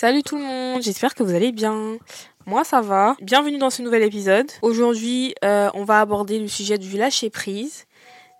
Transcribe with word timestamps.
Salut 0.00 0.22
tout 0.22 0.38
le 0.38 0.42
monde, 0.42 0.80
j'espère 0.80 1.14
que 1.14 1.22
vous 1.22 1.34
allez 1.34 1.52
bien. 1.52 1.98
Moi 2.46 2.64
ça 2.64 2.80
va. 2.80 3.16
Bienvenue 3.20 3.58
dans 3.58 3.68
ce 3.68 3.82
nouvel 3.82 4.02
épisode. 4.02 4.50
Aujourd'hui, 4.62 5.34
euh, 5.44 5.68
on 5.74 5.84
va 5.84 6.00
aborder 6.00 6.38
le 6.38 6.48
sujet 6.48 6.78
du 6.78 6.96
lâcher 6.96 7.28
prise. 7.28 7.84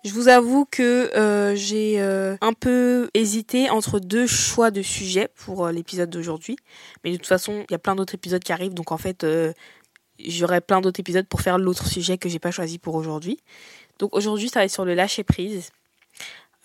Je 0.03 0.11
vous 0.11 0.27
avoue 0.27 0.65
que 0.65 1.15
euh, 1.15 1.53
j'ai 1.55 2.01
euh, 2.01 2.35
un 2.41 2.53
peu 2.53 3.11
hésité 3.13 3.69
entre 3.69 3.99
deux 3.99 4.25
choix 4.25 4.71
de 4.71 4.81
sujets 4.81 5.29
pour 5.35 5.67
l'épisode 5.67 6.09
d'aujourd'hui. 6.09 6.55
Mais 7.03 7.11
de 7.11 7.17
toute 7.17 7.27
façon, 7.27 7.63
il 7.69 7.71
y 7.71 7.75
a 7.75 7.77
plein 7.77 7.93
d'autres 7.93 8.15
épisodes 8.15 8.43
qui 8.43 8.53
arrivent, 8.53 8.73
donc 8.73 8.91
en 8.91 8.97
fait, 8.97 9.23
j'aurai 10.17 10.61
plein 10.61 10.81
d'autres 10.81 10.99
épisodes 10.99 11.27
pour 11.27 11.41
faire 11.41 11.59
l'autre 11.59 11.85
sujet 11.85 12.17
que 12.17 12.27
j'ai 12.27 12.39
pas 12.39 12.49
choisi 12.49 12.79
pour 12.79 12.95
aujourd'hui. 12.95 13.39
Donc 13.99 14.15
aujourd'hui, 14.15 14.49
ça 14.49 14.61
va 14.61 14.65
être 14.65 14.71
sur 14.71 14.83
le 14.83 14.95
lâcher 14.95 15.23
prise. 15.23 15.69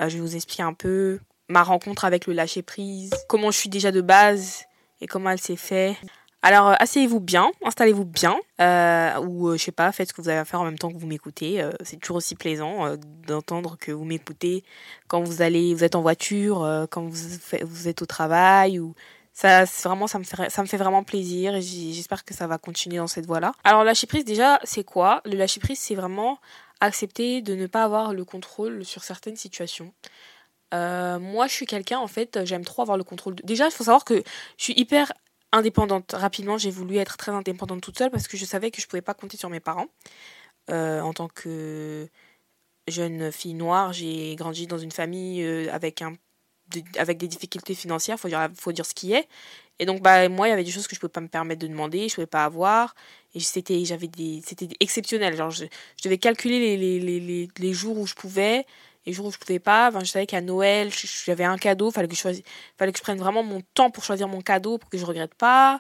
je 0.01 0.17
vous 0.17 0.37
expliquer 0.37 0.63
un 0.63 0.73
peu 0.73 1.21
ma 1.51 1.63
rencontre 1.63 2.07
avec 2.07 2.27
le 2.27 2.33
lâcher 2.33 2.63
prise, 2.63 3.11
comment 3.29 3.51
je 3.51 3.59
suis 3.59 3.69
déjà 3.69 3.93
de 3.93 4.01
base 4.01 4.65
et 5.01 5.07
comment 5.07 5.31
elle 5.31 5.41
s'est 5.41 5.57
fait? 5.57 5.97
Alors, 6.43 6.69
euh, 6.69 6.75
asseyez-vous 6.79 7.19
bien, 7.19 7.51
installez-vous 7.65 8.05
bien, 8.05 8.37
euh, 8.61 9.19
ou 9.21 9.49
euh, 9.49 9.57
je 9.57 9.65
sais 9.65 9.73
pas, 9.73 9.91
faites 9.91 10.11
ce 10.11 10.13
que 10.13 10.23
vous 10.23 10.29
avez 10.29 10.39
à 10.39 10.45
faire 10.45 10.61
en 10.61 10.65
même 10.65 10.79
temps 10.79 10.93
que 10.93 10.97
vous 10.97 11.07
m'écoutez. 11.07 11.69
C'est 11.83 11.97
toujours 11.97 12.19
aussi 12.19 12.37
plaisant 12.37 12.97
d'entendre 13.27 13.77
que 13.81 13.91
vous 13.91 14.05
m'écoutez 14.05 14.63
quand 15.09 15.23
vous 15.23 15.43
allez, 15.43 15.75
vous 15.75 15.83
êtes 15.83 15.97
en 15.97 16.03
voiture, 16.03 16.87
quand 16.91 17.03
vous, 17.03 17.29
vous 17.63 17.89
êtes 17.89 18.01
au 18.01 18.07
travail, 18.07 18.79
ou 18.79 18.95
ça, 19.33 19.65
vraiment, 19.85 20.07
ça 20.07 20.19
me 20.21 20.25
fait, 20.25 20.49
ça 20.49 20.63
me 20.63 20.69
fait 20.69 20.77
vraiment 20.77 21.03
plaisir 21.03 21.57
et 21.57 21.63
j'espère 21.63 22.25
que 22.25 22.33
ça 22.33 22.47
va 22.47 22.59
continuer 22.59 22.99
dans 22.99 23.09
cette 23.09 23.27
voie-là. 23.27 23.53
Alors, 23.65 23.83
lâcher 23.83 24.07
prise, 24.07 24.25
déjà, 24.25 24.61
c'est 24.63 24.85
quoi? 24.85 25.23
Le 25.25 25.37
lâcher 25.37 25.59
prise, 25.59 25.81
c'est 25.81 25.97
vraiment 25.97 26.39
accepter 26.81 27.43
de 27.43 27.55
ne 27.55 27.67
pas 27.67 27.83
avoir 27.83 28.15
le 28.15 28.25
contrôle 28.25 28.85
sur 28.85 29.03
certaines 29.03 29.37
situations. 29.37 29.93
Moi, 31.21 31.47
je 31.47 31.53
suis 31.53 31.67
quelqu'un, 31.67 31.99
en 31.99 32.07
fait, 32.07 32.45
j'aime 32.45 32.65
trop 32.65 32.83
avoir 32.83 32.97
le 32.97 33.05
contrôle. 33.05 33.35
Déjà, 33.45 33.67
il 33.67 33.71
faut 33.71 33.85
savoir 33.85 34.05
que 34.05 34.23
je 34.57 34.63
suis 34.63 34.75
hyper 34.77 35.13
indépendante. 35.53 36.13
Rapidement, 36.13 36.59
j'ai 36.59 36.71
voulu 36.71 36.97
être 36.97 37.17
très 37.17 37.33
indépendante 37.33 37.81
toute 37.81 37.99
seule 37.99 38.11
parce 38.11 38.29
que 38.29 38.37
je 38.37 38.45
savais 38.45 38.71
que 38.71 38.81
je 38.81 38.87
pouvais 38.87 39.03
pas 39.03 39.15
compter 39.15 39.37
sur 39.37 39.51
mes 39.51 39.61
parents. 39.61 39.89
Euh, 40.71 41.01
en 41.01 41.13
tant 41.13 41.29
que 41.29 42.09
jeune 42.89 43.33
fille 43.33 43.55
noire, 43.55 43.93
j'ai 43.93 44.35
grandi 44.37 44.67
dans 44.67 44.79
une 44.79 44.93
famille 44.93 45.43
euh, 45.43 45.73
avec 45.73 46.03
des 47.19 47.29
difficultés 47.29 47.75
financières, 47.75 48.19
faut 48.19 48.29
dire 48.29 48.49
faut 48.57 48.73
dire 48.73 48.87
ce 48.87 48.95
qui 48.95 49.13
est. 49.13 49.29
Et 49.79 49.87
donc 49.87 50.03
bah 50.03 50.29
moi, 50.29 50.49
il 50.49 50.51
y 50.51 50.53
avait 50.53 50.65
des 50.65 50.71
choses 50.71 50.89
que 50.89 50.95
je 50.95 51.01
pouvais 51.01 51.13
pas 51.13 51.21
me 51.21 51.29
permettre 51.29 51.61
de 51.61 51.69
demander, 51.69 52.09
je 52.09 52.15
pouvais 52.15 52.27
pas 52.27 52.45
avoir 52.45 52.95
et 53.35 53.41
c'était 53.41 53.83
c'était 53.85 54.69
exceptionnel, 54.81 55.37
je, 55.51 55.67
devais 56.03 56.19
calculer 56.19 56.77
les 57.59 57.73
jours 57.73 57.99
où 57.99 58.07
je 58.07 58.15
pouvais 58.15 58.67
les 59.07 59.13
jours 59.13 59.27
où 59.27 59.31
je 59.31 59.39
pouvais 59.39 59.59
pas, 59.59 59.91
je 60.01 60.05
savais 60.05 60.27
qu'à 60.27 60.41
Noël, 60.41 60.91
j'avais 61.25 61.45
un 61.45 61.57
cadeau, 61.57 61.91
fallait 61.91 62.09
que 62.09 62.17
je 62.17 62.23
fallait 62.77 62.93
que 62.93 62.99
je 62.99 63.03
prenne 63.03 63.19
vraiment 63.19 63.43
mon 63.43 63.63
temps 63.75 63.91
pour 63.91 64.05
choisir 64.05 64.29
mon 64.29 64.41
cadeau 64.41 64.79
pour 64.79 64.91
que 64.91 64.99
je 64.99 65.05
regrette 65.05 65.35
pas. 65.35 65.79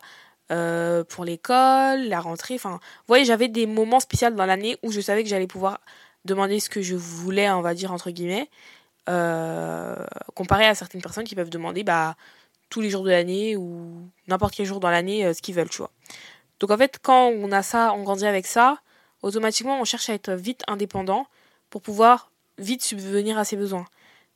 Euh, 0.52 1.02
pour 1.02 1.24
l'école, 1.24 2.02
la 2.06 2.20
rentrée, 2.20 2.54
enfin, 2.54 2.74
vous 2.74 3.08
voyez, 3.08 3.24
j'avais 3.24 3.48
des 3.48 3.66
moments 3.66 3.98
spéciaux 3.98 4.30
dans 4.30 4.46
l'année 4.46 4.76
où 4.84 4.92
je 4.92 5.00
savais 5.00 5.24
que 5.24 5.28
j'allais 5.28 5.48
pouvoir 5.48 5.80
demander 6.24 6.60
ce 6.60 6.70
que 6.70 6.82
je 6.82 6.94
voulais, 6.94 7.50
on 7.50 7.62
va 7.62 7.74
dire 7.74 7.92
entre 7.92 8.10
guillemets, 8.10 8.48
euh, 9.08 9.96
comparé 10.34 10.66
à 10.66 10.74
certaines 10.76 11.02
personnes 11.02 11.24
qui 11.24 11.34
peuvent 11.34 11.50
demander 11.50 11.82
bah 11.84 12.16
tous 12.70 12.80
les 12.80 12.90
jours 12.90 13.04
de 13.04 13.10
l'année 13.10 13.56
ou 13.56 14.08
n'importe 14.28 14.54
quel 14.54 14.66
jour 14.66 14.80
dans 14.80 14.90
l'année 14.90 15.24
euh, 15.24 15.34
ce 15.34 15.42
qu'ils 15.42 15.54
veulent, 15.54 15.68
tu 15.68 15.78
vois. 15.78 15.90
Donc 16.60 16.70
en 16.70 16.76
fait, 16.76 16.98
quand 17.02 17.26
on 17.28 17.50
a 17.52 17.62
ça, 17.62 17.92
on 17.94 18.02
grandit 18.02 18.26
avec 18.26 18.46
ça, 18.46 18.78
automatiquement 19.22 19.80
on 19.80 19.84
cherche 19.84 20.10
à 20.10 20.14
être 20.14 20.32
vite 20.32 20.62
indépendant 20.68 21.26
pour 21.70 21.82
pouvoir 21.82 22.30
vite 22.58 22.82
subvenir 22.82 23.38
à 23.38 23.44
ses 23.44 23.56
besoins. 23.56 23.86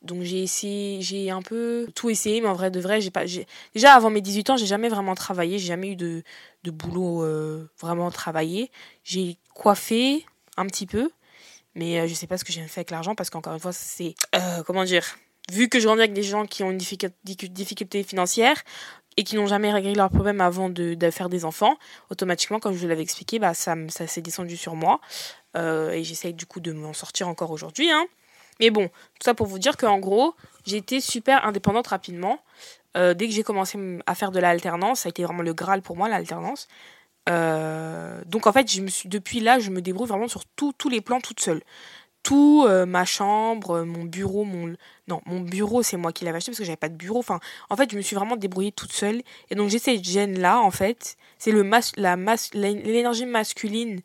Donc 0.01 0.23
j'ai 0.23 0.41
essayé, 0.41 1.01
j'ai 1.01 1.29
un 1.29 1.43
peu 1.43 1.87
tout 1.93 2.09
essayé, 2.09 2.41
mais 2.41 2.47
en 2.47 2.53
vrai 2.53 2.71
de 2.71 2.79
vrai, 2.79 3.01
j'ai 3.01 3.11
pas, 3.11 3.25
déjà 3.73 3.93
avant 3.93 4.09
mes 4.09 4.21
18 4.21 4.49
ans, 4.49 4.57
j'ai 4.57 4.65
jamais 4.65 4.89
vraiment 4.89 5.13
travaillé, 5.13 5.59
j'ai 5.59 5.67
jamais 5.67 5.89
eu 5.89 5.95
de, 5.95 6.23
de 6.63 6.71
boulot 6.71 7.23
euh, 7.23 7.69
vraiment 7.79 8.09
travaillé. 8.09 8.71
J'ai 9.03 9.37
coiffé 9.53 10.25
un 10.57 10.65
petit 10.65 10.87
peu, 10.87 11.11
mais 11.75 11.99
euh, 11.99 12.07
je 12.07 12.15
sais 12.15 12.25
pas 12.25 12.37
ce 12.37 12.43
que 12.43 12.51
j'ai 12.51 12.61
fait 12.63 12.79
avec 12.79 12.89
l'argent 12.89 13.13
parce 13.13 13.29
qu'encore 13.29 13.53
une 13.53 13.59
fois, 13.59 13.73
c'est 13.73 14.15
euh, 14.35 14.63
comment 14.63 14.85
dire, 14.85 15.05
vu 15.51 15.69
que 15.69 15.79
je 15.79 15.85
grandis 15.85 16.01
avec 16.01 16.13
des 16.13 16.23
gens 16.23 16.47
qui 16.47 16.63
ont 16.63 16.71
une 16.71 16.79
difficulté 16.79 18.01
financière 18.01 18.63
et 19.17 19.23
qui 19.23 19.35
n'ont 19.35 19.47
jamais 19.47 19.71
réglé 19.71 19.93
leurs 19.93 20.09
problèmes 20.09 20.41
avant 20.41 20.69
de, 20.69 20.93
de, 20.93 21.11
faire 21.11 21.29
des 21.29 21.45
enfants, 21.45 21.75
automatiquement, 22.09 22.59
comme 22.59 22.73
je 22.73 22.79
vous 22.79 22.87
l'avais 22.87 23.01
expliqué, 23.01 23.39
bah 23.39 23.53
ça, 23.53 23.75
ça 23.89 24.07
s'est 24.07 24.21
descendu 24.21 24.57
sur 24.57 24.75
moi. 24.75 25.01
Euh, 25.57 25.91
et 25.91 26.03
j'essaye 26.03 26.33
du 26.33 26.45
coup 26.45 26.59
de 26.59 26.71
m'en 26.71 26.93
sortir 26.93 27.27
encore 27.27 27.51
aujourd'hui. 27.51 27.89
Hein. 27.91 28.05
Mais 28.59 28.69
bon, 28.69 28.87
tout 28.87 29.23
ça 29.23 29.33
pour 29.33 29.47
vous 29.47 29.59
dire 29.59 29.77
qu'en 29.77 29.99
gros, 29.99 30.35
j'ai 30.65 30.77
été 30.77 31.01
super 31.01 31.45
indépendante 31.45 31.87
rapidement. 31.87 32.39
Euh, 32.97 33.13
dès 33.13 33.27
que 33.27 33.33
j'ai 33.33 33.43
commencé 33.43 33.77
à 34.05 34.15
faire 34.15 34.31
de 34.31 34.39
l'alternance, 34.39 35.01
ça 35.01 35.07
a 35.07 35.11
été 35.11 35.23
vraiment 35.23 35.43
le 35.43 35.53
Graal 35.53 35.81
pour 35.81 35.97
moi, 35.97 36.09
l'alternance. 36.09 36.67
Euh, 37.29 38.21
donc 38.25 38.47
en 38.47 38.51
fait, 38.51 38.71
je 38.71 38.81
me 38.81 38.87
suis, 38.87 39.09
depuis 39.09 39.39
là, 39.39 39.59
je 39.59 39.69
me 39.69 39.81
débrouille 39.81 40.07
vraiment 40.07 40.27
sur 40.27 40.45
tous 40.45 40.89
les 40.89 41.01
plans 41.01 41.21
toute 41.21 41.39
seule. 41.39 41.61
Tout, 42.23 42.67
ma 42.85 43.03
chambre, 43.03 43.81
mon 43.81 44.03
bureau, 44.03 44.43
mon... 44.43 44.75
Non, 45.07 45.21
mon 45.25 45.39
bureau, 45.39 45.81
c'est 45.81 45.97
moi 45.97 46.11
qui 46.11 46.23
l'avais 46.23 46.37
acheté 46.37 46.51
parce 46.51 46.59
que 46.59 46.65
j'avais 46.65 46.77
pas 46.77 46.89
de 46.89 46.95
bureau. 46.95 47.17
Enfin, 47.17 47.39
en 47.71 47.75
fait, 47.75 47.89
je 47.91 47.97
me 47.97 48.01
suis 48.01 48.15
vraiment 48.15 48.35
débrouillée 48.35 48.71
toute 48.71 48.93
seule. 48.93 49.23
Et 49.49 49.55
donc 49.55 49.69
j'ai 49.69 49.79
cette 49.79 50.03
gêne-là, 50.03 50.59
en 50.59 50.69
fait. 50.69 51.17
C'est 51.39 51.51
le 51.51 51.63
mas 51.63 51.93
la 51.97 52.15
l'énergie 52.53 53.25
masculine 53.25 54.01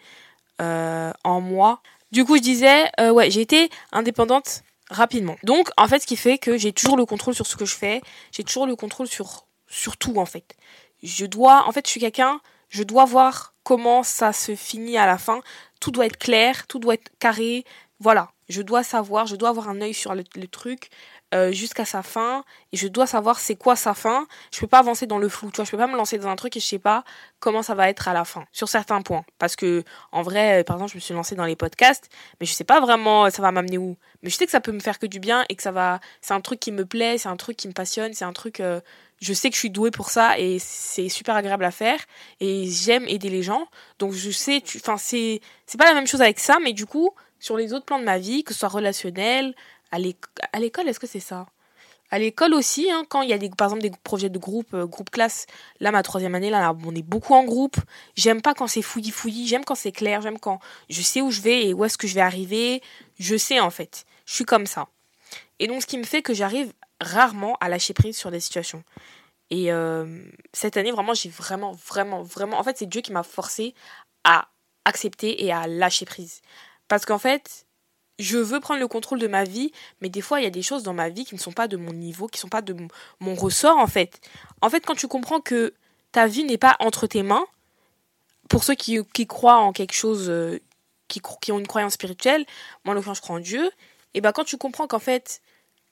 en 0.58 1.40
moi. 1.40 1.80
Du 2.12 2.24
coup, 2.24 2.36
je 2.36 2.42
disais, 2.42 2.90
euh, 3.00 3.10
ouais, 3.10 3.30
j'ai 3.30 3.40
été 3.40 3.68
indépendante 3.92 4.62
rapidement. 4.90 5.36
Donc, 5.42 5.70
en 5.76 5.88
fait, 5.88 6.00
ce 6.00 6.06
qui 6.06 6.16
fait 6.16 6.38
que 6.38 6.56
j'ai 6.56 6.72
toujours 6.72 6.96
le 6.96 7.04
contrôle 7.04 7.34
sur 7.34 7.46
ce 7.46 7.56
que 7.56 7.64
je 7.64 7.74
fais. 7.74 8.00
J'ai 8.32 8.44
toujours 8.44 8.66
le 8.66 8.76
contrôle 8.76 9.08
sur, 9.08 9.46
sur 9.66 9.96
tout, 9.96 10.16
en 10.16 10.26
fait. 10.26 10.56
Je 11.02 11.26
dois, 11.26 11.66
en 11.68 11.72
fait, 11.72 11.86
je 11.86 11.90
suis 11.90 12.00
quelqu'un, 12.00 12.40
je 12.68 12.84
dois 12.84 13.04
voir 13.04 13.54
comment 13.64 14.02
ça 14.02 14.32
se 14.32 14.54
finit 14.54 14.96
à 14.96 15.06
la 15.06 15.18
fin. 15.18 15.40
Tout 15.80 15.90
doit 15.90 16.06
être 16.06 16.18
clair, 16.18 16.66
tout 16.68 16.78
doit 16.78 16.94
être 16.94 17.10
carré. 17.18 17.64
Voilà, 17.98 18.30
je 18.48 18.62
dois 18.62 18.84
savoir, 18.84 19.26
je 19.26 19.36
dois 19.36 19.48
avoir 19.48 19.68
un 19.68 19.80
œil 19.80 19.94
sur 19.94 20.14
le, 20.14 20.24
le 20.36 20.46
truc. 20.46 20.90
Euh, 21.34 21.50
jusqu'à 21.50 21.84
sa 21.84 22.04
fin 22.04 22.44
et 22.70 22.76
je 22.76 22.86
dois 22.86 23.08
savoir 23.08 23.40
c'est 23.40 23.56
quoi 23.56 23.74
sa 23.74 23.94
fin. 23.94 24.28
Je 24.52 24.60
peux 24.60 24.68
pas 24.68 24.78
avancer 24.78 25.08
dans 25.08 25.18
le 25.18 25.28
flou, 25.28 25.50
tu 25.50 25.56
vois, 25.56 25.64
je 25.64 25.72
peux 25.72 25.76
pas 25.76 25.88
me 25.88 25.96
lancer 25.96 26.18
dans 26.18 26.28
un 26.28 26.36
truc 26.36 26.56
et 26.56 26.60
je 26.60 26.66
sais 26.66 26.78
pas 26.78 27.02
comment 27.40 27.62
ça 27.62 27.74
va 27.74 27.88
être 27.90 28.06
à 28.06 28.14
la 28.14 28.24
fin 28.24 28.44
sur 28.52 28.68
certains 28.68 29.02
points 29.02 29.24
parce 29.40 29.56
que 29.56 29.82
en 30.12 30.22
vrai 30.22 30.62
par 30.62 30.76
exemple, 30.76 30.92
je 30.92 30.96
me 30.98 31.00
suis 31.00 31.14
lancée 31.14 31.34
dans 31.34 31.44
les 31.44 31.56
podcasts, 31.56 32.10
mais 32.38 32.46
je 32.46 32.52
sais 32.52 32.62
pas 32.62 32.78
vraiment 32.78 33.28
ça 33.28 33.42
va 33.42 33.50
m'amener 33.50 33.76
où. 33.76 33.96
Mais 34.22 34.30
je 34.30 34.36
sais 34.36 34.44
que 34.44 34.52
ça 34.52 34.60
peut 34.60 34.70
me 34.70 34.78
faire 34.78 35.00
que 35.00 35.06
du 35.06 35.18
bien 35.18 35.44
et 35.48 35.56
que 35.56 35.64
ça 35.64 35.72
va 35.72 35.98
c'est 36.20 36.32
un 36.32 36.40
truc 36.40 36.60
qui 36.60 36.70
me 36.70 36.86
plaît, 36.86 37.18
c'est 37.18 37.28
un 37.28 37.36
truc 37.36 37.56
qui 37.56 37.66
me 37.66 37.72
passionne, 37.72 38.14
c'est 38.14 38.24
un 38.24 38.32
truc 38.32 38.60
euh, 38.60 38.80
je 39.20 39.32
sais 39.32 39.48
que 39.48 39.56
je 39.56 39.60
suis 39.60 39.70
douée 39.70 39.90
pour 39.90 40.10
ça 40.10 40.38
et 40.38 40.58
c'est 40.60 41.08
super 41.08 41.34
agréable 41.34 41.64
à 41.64 41.72
faire 41.72 41.98
et 42.38 42.66
j'aime 42.70 43.04
aider 43.08 43.30
les 43.30 43.42
gens. 43.42 43.66
Donc 43.98 44.12
je 44.12 44.30
sais 44.30 44.62
enfin 44.76 44.96
c'est 44.96 45.40
c'est 45.66 45.76
pas 45.76 45.86
la 45.86 45.94
même 45.94 46.06
chose 46.06 46.22
avec 46.22 46.38
ça 46.38 46.58
mais 46.62 46.72
du 46.72 46.86
coup 46.86 47.10
sur 47.38 47.56
les 47.56 47.72
autres 47.72 47.84
plans 47.84 47.98
de 47.98 48.04
ma 48.04 48.18
vie, 48.18 48.44
que 48.44 48.52
ce 48.52 48.60
soit 48.60 48.68
relationnel, 48.68 49.54
à 49.90 49.98
l'école, 49.98 50.88
est-ce 50.88 51.00
que 51.00 51.06
c'est 51.06 51.20
ça? 51.20 51.46
À 52.10 52.18
l'école 52.20 52.54
aussi, 52.54 52.90
hein, 52.90 53.04
quand 53.08 53.22
il 53.22 53.30
y 53.30 53.32
a 53.32 53.38
des, 53.38 53.50
par 53.50 53.66
exemple 53.66 53.82
des 53.82 53.90
projets 54.04 54.28
de 54.28 54.38
groupe, 54.38 54.74
euh, 54.74 54.86
groupe 54.86 55.10
classe, 55.10 55.46
là 55.80 55.90
ma 55.90 56.02
troisième 56.02 56.36
année, 56.36 56.50
là, 56.50 56.72
on 56.84 56.94
est 56.94 57.02
beaucoup 57.02 57.34
en 57.34 57.44
groupe. 57.44 57.76
J'aime 58.14 58.42
pas 58.42 58.54
quand 58.54 58.68
c'est 58.68 58.82
fouillis 58.82 59.10
fouillis, 59.10 59.48
j'aime 59.48 59.64
quand 59.64 59.74
c'est 59.74 59.92
clair, 59.92 60.22
j'aime 60.22 60.38
quand 60.38 60.60
je 60.88 61.02
sais 61.02 61.20
où 61.20 61.30
je 61.32 61.40
vais 61.40 61.66
et 61.66 61.74
où 61.74 61.84
est-ce 61.84 61.98
que 61.98 62.06
je 62.06 62.14
vais 62.14 62.20
arriver. 62.20 62.80
Je 63.18 63.36
sais 63.36 63.58
en 63.58 63.70
fait, 63.70 64.04
je 64.24 64.34
suis 64.34 64.44
comme 64.44 64.66
ça. 64.66 64.88
Et 65.58 65.66
donc 65.66 65.82
ce 65.82 65.86
qui 65.86 65.98
me 65.98 66.04
fait 66.04 66.22
que 66.22 66.32
j'arrive 66.32 66.72
rarement 67.00 67.56
à 67.60 67.68
lâcher 67.68 67.92
prise 67.92 68.16
sur 68.16 68.30
des 68.30 68.40
situations. 68.40 68.84
Et 69.50 69.72
euh, 69.72 70.24
cette 70.52 70.76
année 70.76 70.92
vraiment, 70.92 71.14
j'ai 71.14 71.28
vraiment, 71.28 71.72
vraiment, 71.72 72.22
vraiment, 72.22 72.58
en 72.58 72.62
fait 72.62 72.78
c'est 72.78 72.86
Dieu 72.86 73.00
qui 73.00 73.12
m'a 73.12 73.24
forcé 73.24 73.74
à 74.22 74.48
accepter 74.84 75.44
et 75.44 75.52
à 75.52 75.66
lâcher 75.66 76.04
prise. 76.04 76.40
Parce 76.86 77.04
qu'en 77.04 77.18
fait, 77.18 77.65
je 78.18 78.38
veux 78.38 78.60
prendre 78.60 78.80
le 78.80 78.88
contrôle 78.88 79.18
de 79.18 79.26
ma 79.26 79.44
vie, 79.44 79.72
mais 80.00 80.08
des 80.08 80.20
fois, 80.20 80.40
il 80.40 80.44
y 80.44 80.46
a 80.46 80.50
des 80.50 80.62
choses 80.62 80.82
dans 80.82 80.94
ma 80.94 81.08
vie 81.08 81.24
qui 81.24 81.34
ne 81.34 81.40
sont 81.40 81.52
pas 81.52 81.68
de 81.68 81.76
mon 81.76 81.92
niveau, 81.92 82.26
qui 82.28 82.38
ne 82.38 82.40
sont 82.40 82.48
pas 82.48 82.62
de 82.62 82.74
mon 83.20 83.34
ressort, 83.34 83.78
en 83.78 83.86
fait. 83.86 84.20
En 84.62 84.70
fait, 84.70 84.84
quand 84.84 84.94
tu 84.94 85.08
comprends 85.08 85.40
que 85.40 85.74
ta 86.12 86.26
vie 86.26 86.44
n'est 86.44 86.58
pas 86.58 86.76
entre 86.80 87.06
tes 87.06 87.22
mains, 87.22 87.46
pour 88.48 88.64
ceux 88.64 88.74
qui, 88.74 89.04
croient 89.26 89.58
en 89.58 89.72
quelque 89.72 89.94
chose, 89.94 90.30
euh, 90.30 90.60
qui, 91.08 91.20
qui, 91.40 91.52
ont 91.52 91.58
une 91.58 91.66
croyance 91.66 91.94
spirituelle, 91.94 92.46
moi, 92.84 92.92
en 92.92 92.94
l'occurrence, 92.94 93.18
je 93.18 93.22
crois 93.22 93.36
en 93.36 93.40
Dieu, 93.40 93.70
et 94.14 94.20
ben 94.20 94.32
quand 94.32 94.44
tu 94.44 94.56
comprends 94.56 94.86
qu'en 94.86 94.98
fait, 94.98 95.42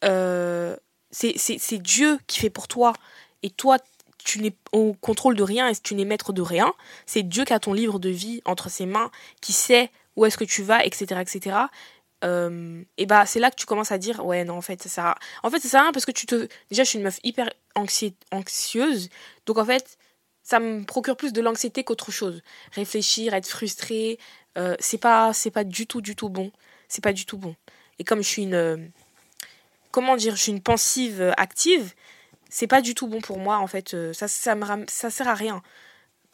euh, 0.04 0.76
c'est 1.10 1.78
Dieu 1.78 2.18
qui 2.26 2.38
fait 2.40 2.50
pour 2.50 2.68
toi, 2.68 2.94
et 3.42 3.50
toi, 3.50 3.76
tu 4.24 4.40
n'es 4.40 4.56
au 4.72 4.94
contrôle 4.94 5.36
de 5.36 5.42
rien 5.42 5.68
et 5.68 5.76
tu 5.76 5.94
n'es 5.94 6.06
maître 6.06 6.32
de 6.32 6.42
rien, 6.42 6.72
c'est 7.06 7.22
Dieu 7.22 7.44
qui 7.44 7.52
a 7.52 7.60
ton 7.60 7.74
livre 7.74 7.98
de 7.98 8.08
vie 8.08 8.40
entre 8.46 8.70
ses 8.70 8.86
mains, 8.86 9.10
qui 9.40 9.52
sait 9.52 9.90
où 10.16 10.24
est-ce 10.24 10.38
que 10.38 10.44
tu 10.44 10.62
vas, 10.62 10.84
etc., 10.84 11.20
etc. 11.20 11.56
Euh, 12.24 12.82
et 12.96 13.06
bah 13.06 13.26
c'est 13.26 13.38
là 13.38 13.50
que 13.50 13.56
tu 13.56 13.66
commences 13.66 13.92
à 13.92 13.98
dire 13.98 14.24
ouais 14.24 14.44
non 14.44 14.56
en 14.56 14.62
fait 14.62 14.82
ça 14.82 14.88
sert 14.88 15.04
à... 15.04 15.18
en 15.42 15.50
fait 15.50 15.60
ça 15.60 15.68
sert 15.68 15.80
à 15.80 15.82
rien 15.84 15.92
parce 15.92 16.06
que 16.06 16.12
tu 16.12 16.24
te 16.24 16.48
déjà 16.70 16.82
je 16.82 16.88
suis 16.88 16.98
une 16.98 17.04
meuf 17.04 17.20
hyper 17.22 17.50
anxieuse. 17.74 19.10
Donc 19.46 19.58
en 19.58 19.64
fait 19.64 19.98
ça 20.42 20.58
me 20.60 20.84
procure 20.84 21.16
plus 21.16 21.32
de 21.32 21.40
l'anxiété 21.40 21.84
qu'autre 21.84 22.10
chose. 22.10 22.42
Réfléchir 22.72 23.34
être 23.34 23.48
frustrée 23.48 24.18
euh, 24.56 24.74
c'est 24.78 24.98
pas 24.98 25.32
c'est 25.32 25.50
pas 25.50 25.64
du 25.64 25.86
tout 25.86 26.00
du 26.00 26.16
tout 26.16 26.28
bon. 26.28 26.50
C'est 26.88 27.02
pas 27.02 27.12
du 27.12 27.26
tout 27.26 27.38
bon. 27.38 27.54
Et 27.98 28.04
comme 28.04 28.22
je 28.22 28.28
suis 28.28 28.42
une 28.42 28.90
comment 29.90 30.16
dire 30.16 30.34
je 30.36 30.42
suis 30.42 30.52
une 30.52 30.62
pensive 30.62 31.34
active 31.36 31.94
c'est 32.54 32.68
pas 32.68 32.80
du 32.80 32.94
tout 32.94 33.08
bon 33.08 33.20
pour 33.20 33.38
moi 33.38 33.58
en 33.58 33.66
fait. 33.66 33.94
Euh, 33.94 34.12
ça, 34.12 34.28
ça, 34.28 34.54
me 34.54 34.64
ça 34.88 35.10
sert 35.10 35.28
à 35.28 35.34
rien 35.34 35.60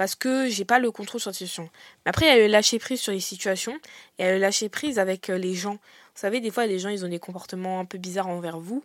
parce 0.00 0.14
que 0.14 0.48
j'ai 0.48 0.64
pas 0.64 0.78
le 0.78 0.90
contrôle 0.90 1.20
sur 1.20 1.28
la 1.28 1.34
situation. 1.34 1.68
Mais 2.06 2.08
après, 2.08 2.24
il 2.24 2.28
y 2.30 2.32
a 2.32 2.36
le 2.38 2.46
lâcher 2.46 2.78
prise 2.78 3.02
sur 3.02 3.12
les 3.12 3.20
situations 3.20 3.78
et 4.18 4.22
il 4.22 4.24
a 4.24 4.32
le 4.32 4.38
lâcher 4.38 4.70
prise 4.70 4.98
avec 4.98 5.28
euh, 5.28 5.36
les 5.36 5.52
gens. 5.52 5.74
Vous 5.74 6.20
savez, 6.22 6.40
des 6.40 6.50
fois, 6.50 6.64
les 6.64 6.78
gens, 6.78 6.88
ils 6.88 7.04
ont 7.04 7.08
des 7.08 7.18
comportements 7.18 7.80
un 7.80 7.84
peu 7.84 7.98
bizarres 7.98 8.28
envers 8.28 8.58
vous. 8.58 8.82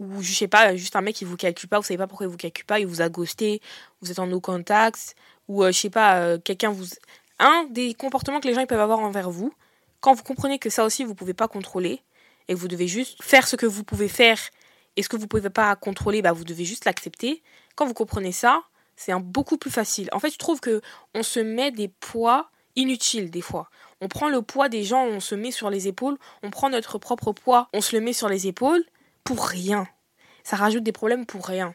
Ou 0.00 0.22
je 0.22 0.32
sais 0.32 0.48
pas, 0.48 0.74
juste 0.74 0.96
un 0.96 1.02
mec 1.02 1.16
qui 1.16 1.26
vous 1.26 1.36
calcule 1.36 1.68
pas, 1.68 1.76
vous 1.76 1.84
savez 1.84 1.98
pas 1.98 2.06
pourquoi 2.06 2.24
il 2.24 2.30
vous 2.30 2.38
calcule 2.38 2.64
pas, 2.64 2.80
il 2.80 2.86
vous 2.86 3.02
a 3.02 3.10
ghosté, 3.10 3.60
vous 4.00 4.10
êtes 4.10 4.18
en 4.18 4.26
no 4.26 4.40
contact, 4.40 5.16
ou 5.48 5.66
je 5.66 5.72
sais 5.72 5.90
pas, 5.90 6.38
quelqu'un 6.38 6.70
vous. 6.70 6.86
Un 7.38 7.66
des 7.68 7.92
comportements 7.92 8.40
que 8.40 8.48
les 8.48 8.54
gens 8.54 8.62
ils 8.62 8.66
peuvent 8.66 8.80
avoir 8.80 9.00
envers 9.00 9.30
vous, 9.30 9.52
quand 10.00 10.14
vous 10.14 10.22
comprenez 10.22 10.58
que 10.58 10.70
ça 10.70 10.86
aussi, 10.86 11.04
vous 11.04 11.14
pouvez 11.14 11.34
pas 11.34 11.46
contrôler, 11.46 12.00
et 12.48 12.54
vous 12.54 12.68
devez 12.68 12.88
juste 12.88 13.22
faire 13.22 13.46
ce 13.46 13.56
que 13.56 13.66
vous 13.66 13.84
pouvez 13.84 14.08
faire, 14.08 14.38
et 14.96 15.02
ce 15.02 15.10
que 15.10 15.16
vous 15.16 15.24
ne 15.24 15.28
pouvez 15.28 15.50
pas 15.50 15.76
contrôler, 15.76 16.22
bah, 16.22 16.32
vous 16.32 16.44
devez 16.44 16.64
juste 16.64 16.86
l'accepter. 16.86 17.42
Quand 17.76 17.84
vous 17.84 17.94
comprenez 17.94 18.32
ça, 18.32 18.62
c'est 18.96 19.14
beaucoup 19.14 19.56
plus 19.56 19.70
facile. 19.70 20.08
En 20.12 20.18
fait, 20.18 20.30
je 20.30 20.38
trouve 20.38 20.60
que 20.60 20.80
on 21.14 21.22
se 21.22 21.40
met 21.40 21.70
des 21.70 21.88
poids 21.88 22.50
inutiles 22.76 23.30
des 23.30 23.40
fois. 23.40 23.70
On 24.00 24.08
prend 24.08 24.28
le 24.28 24.42
poids 24.42 24.68
des 24.68 24.84
gens, 24.84 25.04
on 25.04 25.20
se 25.20 25.34
met 25.34 25.50
sur 25.50 25.70
les 25.70 25.88
épaules, 25.88 26.18
on 26.42 26.50
prend 26.50 26.70
notre 26.70 26.98
propre 26.98 27.32
poids, 27.32 27.68
on 27.72 27.80
se 27.80 27.96
le 27.96 28.02
met 28.02 28.12
sur 28.12 28.28
les 28.28 28.46
épaules 28.46 28.84
pour 29.22 29.46
rien. 29.46 29.86
Ça 30.42 30.56
rajoute 30.56 30.82
des 30.82 30.92
problèmes 30.92 31.26
pour 31.26 31.46
rien. 31.46 31.74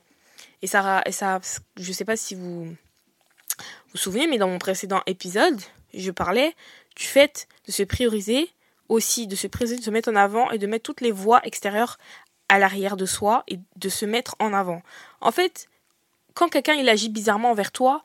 Et 0.61 0.67
ça, 0.67 1.01
et 1.05 1.11
ça 1.11 1.39
je 1.77 1.91
sais 1.91 2.05
pas 2.05 2.17
si 2.17 2.35
vous 2.35 2.65
vous 3.91 3.97
souvenez, 3.97 4.27
mais 4.27 4.37
dans 4.37 4.47
mon 4.47 4.59
précédent 4.59 5.01
épisode, 5.05 5.59
je 5.93 6.11
parlais 6.11 6.55
du 6.95 7.03
fait 7.03 7.47
de 7.65 7.71
se 7.71 7.83
prioriser 7.83 8.49
aussi, 8.87 9.27
de 9.27 9.35
se 9.35 9.47
prioriser, 9.47 9.77
de 9.77 9.83
se 9.83 9.89
mettre 9.89 10.09
en 10.09 10.15
avant 10.15 10.51
et 10.51 10.57
de 10.57 10.67
mettre 10.67 10.83
toutes 10.83 11.01
les 11.01 11.11
voies 11.11 11.41
extérieures 11.43 11.97
à 12.49 12.59
l'arrière 12.59 12.97
de 12.97 13.05
soi 13.05 13.43
et 13.47 13.59
de 13.75 13.89
se 13.89 14.05
mettre 14.05 14.35
en 14.39 14.53
avant. 14.53 14.81
En 15.21 15.31
fait, 15.31 15.69
quand 16.33 16.49
quelqu'un 16.49 16.73
il 16.73 16.87
agit 16.89 17.09
bizarrement 17.09 17.51
envers 17.51 17.71
toi, 17.71 18.01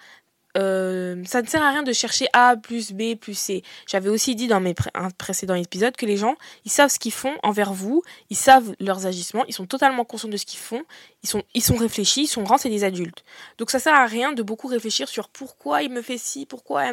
euh, 0.57 1.23
ça 1.27 1.43
ne 1.43 1.47
sert 1.49 1.63
à 1.63 1.71
rien 1.71 1.83
de 1.83 1.93
chercher 1.93 2.27
A 2.33 2.57
plus 2.57 2.93
B 2.93 3.17
plus 3.17 3.35
C. 3.35 3.63
J'avais 3.89 4.09
aussi 4.09 4.37
dit 4.37 4.47
dans 4.47 4.61
mes 4.61 4.75
précédents 5.19 5.55
épisodes 5.55 5.97
que 5.97 6.07
les 6.07 6.17
gens, 6.17 6.37
ils 6.65 6.71
savent 6.71 6.91
ce 6.91 6.99
qu'ils 6.99 7.13
font 7.13 7.35
envers 7.43 7.73
vous, 7.73 8.03
ils 8.31 8.37
savent 8.37 8.75
leurs 8.79 9.07
agissements, 9.07 9.45
ils 9.47 9.55
sont 9.55 9.67
totalement 9.67 10.05
conscients 10.05 10.29
de 10.29 10.37
ce 10.37 10.47
qu'ils 10.47 10.61
font, 10.61 10.85
ils 11.23 11.29
sont, 11.29 11.43
ils 11.55 11.63
sont 11.63 11.75
réfléchis, 11.75 12.23
ils 12.23 12.29
sont 12.29 12.43
grands, 12.43 12.59
c'est 12.59 12.69
des 12.69 12.85
adultes. 12.85 13.25
Donc 13.59 13.71
ça 13.71 13.81
sert 13.81 13.95
à 13.95 14.07
rien 14.07 14.33
de 14.33 14.43
beaucoup 14.43 14.69
réfléchir 14.69 15.09
sur 15.09 15.29
pourquoi 15.29 15.83
il 15.83 15.91
me 15.91 16.03
fait 16.03 16.19
ci, 16.19 16.47
pourquoi 16.47 16.85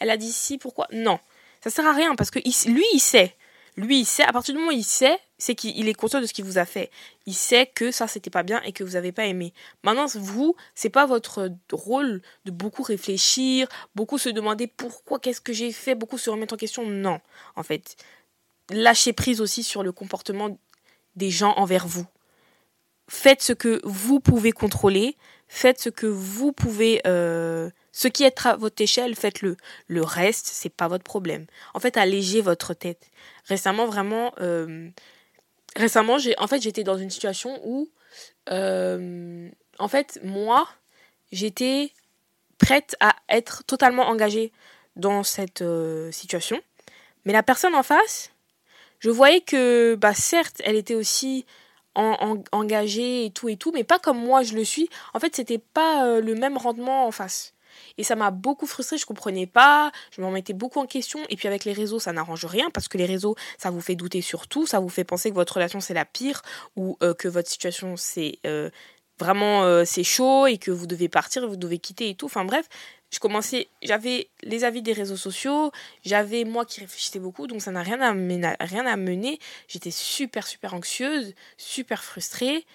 elle, 0.00 0.10
a 0.10 0.16
dit 0.16 0.32
ci, 0.32 0.58
pourquoi. 0.58 0.88
Non. 0.92 1.18
Ça 1.62 1.70
sert 1.70 1.86
à 1.86 1.92
rien 1.92 2.16
parce 2.16 2.30
que 2.30 2.40
lui, 2.68 2.84
il 2.92 3.00
sait. 3.00 3.36
Lui, 3.76 4.00
il 4.00 4.04
sait, 4.04 4.22
à 4.22 4.32
partir 4.32 4.54
du 4.54 4.60
moment 4.60 4.72
où 4.72 4.76
il 4.76 4.84
sait, 4.84 5.18
c'est 5.36 5.54
qu'il 5.54 5.88
est 5.88 5.94
conscient 5.94 6.20
de 6.20 6.26
ce 6.26 6.32
qu'il 6.32 6.44
vous 6.44 6.58
a 6.58 6.64
fait. 6.64 6.90
Il 7.26 7.34
sait 7.34 7.66
que 7.66 7.90
ça, 7.90 8.06
c'était 8.06 8.30
pas 8.30 8.44
bien 8.44 8.62
et 8.62 8.72
que 8.72 8.84
vous 8.84 8.92
n'avez 8.92 9.10
pas 9.10 9.26
aimé. 9.26 9.52
Maintenant, 9.82 10.06
vous, 10.14 10.54
c'est 10.74 10.90
pas 10.90 11.06
votre 11.06 11.50
rôle 11.72 12.22
de 12.44 12.52
beaucoup 12.52 12.82
réfléchir, 12.82 13.66
beaucoup 13.96 14.18
se 14.18 14.28
demander 14.28 14.68
pourquoi, 14.68 15.18
qu'est-ce 15.18 15.40
que 15.40 15.52
j'ai 15.52 15.72
fait, 15.72 15.96
beaucoup 15.96 16.18
se 16.18 16.30
remettre 16.30 16.54
en 16.54 16.56
question. 16.56 16.86
Non, 16.86 17.20
en 17.56 17.62
fait. 17.64 17.96
Lâchez 18.70 19.12
prise 19.12 19.40
aussi 19.40 19.62
sur 19.62 19.82
le 19.82 19.92
comportement 19.92 20.56
des 21.16 21.30
gens 21.30 21.52
envers 21.56 21.86
vous. 21.86 22.06
Faites 23.08 23.42
ce 23.42 23.52
que 23.52 23.80
vous 23.84 24.20
pouvez 24.20 24.52
contrôler, 24.52 25.16
faites 25.48 25.80
ce 25.80 25.90
que 25.90 26.06
vous 26.06 26.52
pouvez 26.52 27.02
euh, 27.06 27.68
ce 27.96 28.08
qui 28.08 28.24
est 28.24 28.44
à 28.44 28.56
votre 28.56 28.82
échelle, 28.82 29.14
faites-le. 29.14 29.56
Le 29.86 30.02
reste, 30.02 30.48
c'est 30.48 30.68
pas 30.68 30.88
votre 30.88 31.04
problème. 31.04 31.46
En 31.74 31.80
fait, 31.80 31.96
allégez 31.96 32.40
votre 32.40 32.74
tête. 32.74 33.12
Récemment, 33.44 33.86
vraiment, 33.86 34.34
euh, 34.40 34.88
récemment, 35.76 36.18
j'ai, 36.18 36.36
en 36.40 36.48
fait, 36.48 36.60
j'étais 36.60 36.82
dans 36.82 36.98
une 36.98 37.08
situation 37.08 37.60
où, 37.62 37.88
euh, 38.50 39.48
en 39.78 39.86
fait, 39.86 40.18
moi, 40.24 40.68
j'étais 41.30 41.92
prête 42.58 42.96
à 42.98 43.14
être 43.28 43.62
totalement 43.62 44.08
engagée 44.08 44.50
dans 44.96 45.22
cette 45.22 45.62
euh, 45.62 46.10
situation. 46.10 46.60
Mais 47.24 47.32
la 47.32 47.44
personne 47.44 47.76
en 47.76 47.84
face, 47.84 48.32
je 48.98 49.10
voyais 49.10 49.40
que, 49.40 49.94
bah, 49.94 50.14
certes, 50.14 50.60
elle 50.64 50.74
était 50.74 50.96
aussi 50.96 51.46
engagée 51.94 53.26
et 53.26 53.30
tout 53.30 53.48
et 53.48 53.56
tout, 53.56 53.70
mais 53.70 53.84
pas 53.84 54.00
comme 54.00 54.18
moi 54.18 54.42
je 54.42 54.54
le 54.54 54.64
suis. 54.64 54.88
En 55.12 55.20
fait, 55.20 55.36
c'était 55.36 55.58
pas 55.58 56.18
le 56.18 56.34
même 56.34 56.56
rendement 56.56 57.06
en 57.06 57.12
face. 57.12 57.54
Et 57.98 58.04
ça 58.04 58.16
m'a 58.16 58.30
beaucoup 58.30 58.66
frustrée, 58.66 58.98
je 58.98 59.06
comprenais 59.06 59.46
pas, 59.46 59.92
je 60.10 60.20
m'en 60.20 60.30
mettais 60.30 60.52
beaucoup 60.52 60.80
en 60.80 60.86
question. 60.86 61.20
Et 61.28 61.36
puis 61.36 61.48
avec 61.48 61.64
les 61.64 61.72
réseaux, 61.72 61.98
ça 61.98 62.12
n'arrange 62.12 62.44
rien 62.44 62.70
parce 62.70 62.88
que 62.88 62.98
les 62.98 63.06
réseaux, 63.06 63.36
ça 63.58 63.70
vous 63.70 63.80
fait 63.80 63.94
douter 63.94 64.22
sur 64.22 64.48
tout, 64.48 64.66
ça 64.66 64.80
vous 64.80 64.88
fait 64.88 65.04
penser 65.04 65.30
que 65.30 65.34
votre 65.34 65.54
relation 65.54 65.80
c'est 65.80 65.94
la 65.94 66.04
pire 66.04 66.42
ou 66.76 66.96
euh, 67.02 67.14
que 67.14 67.28
votre 67.28 67.48
situation 67.48 67.96
c'est 67.96 68.38
euh, 68.46 68.70
vraiment 69.18 69.64
euh, 69.64 69.84
c'est 69.84 70.04
chaud 70.04 70.46
et 70.46 70.58
que 70.58 70.70
vous 70.70 70.86
devez 70.86 71.08
partir, 71.08 71.46
vous 71.46 71.56
devez 71.56 71.78
quitter 71.78 72.08
et 72.10 72.14
tout. 72.14 72.26
Enfin 72.26 72.44
bref, 72.44 72.68
je 73.10 73.18
commençais, 73.20 73.68
j'avais 73.82 74.28
les 74.42 74.64
avis 74.64 74.82
des 74.82 74.92
réseaux 74.92 75.16
sociaux, 75.16 75.70
j'avais 76.04 76.44
moi 76.44 76.64
qui 76.64 76.80
réfléchissais 76.80 77.20
beaucoup, 77.20 77.46
donc 77.46 77.62
ça 77.62 77.70
n'a 77.70 77.82
rien 77.82 78.00
à 78.00 78.12
mener, 78.12 78.54
rien 78.60 78.86
à 78.86 78.96
mener. 78.96 79.38
J'étais 79.68 79.92
super 79.92 80.46
super 80.46 80.74
anxieuse, 80.74 81.34
super 81.56 82.02
frustrée. 82.02 82.66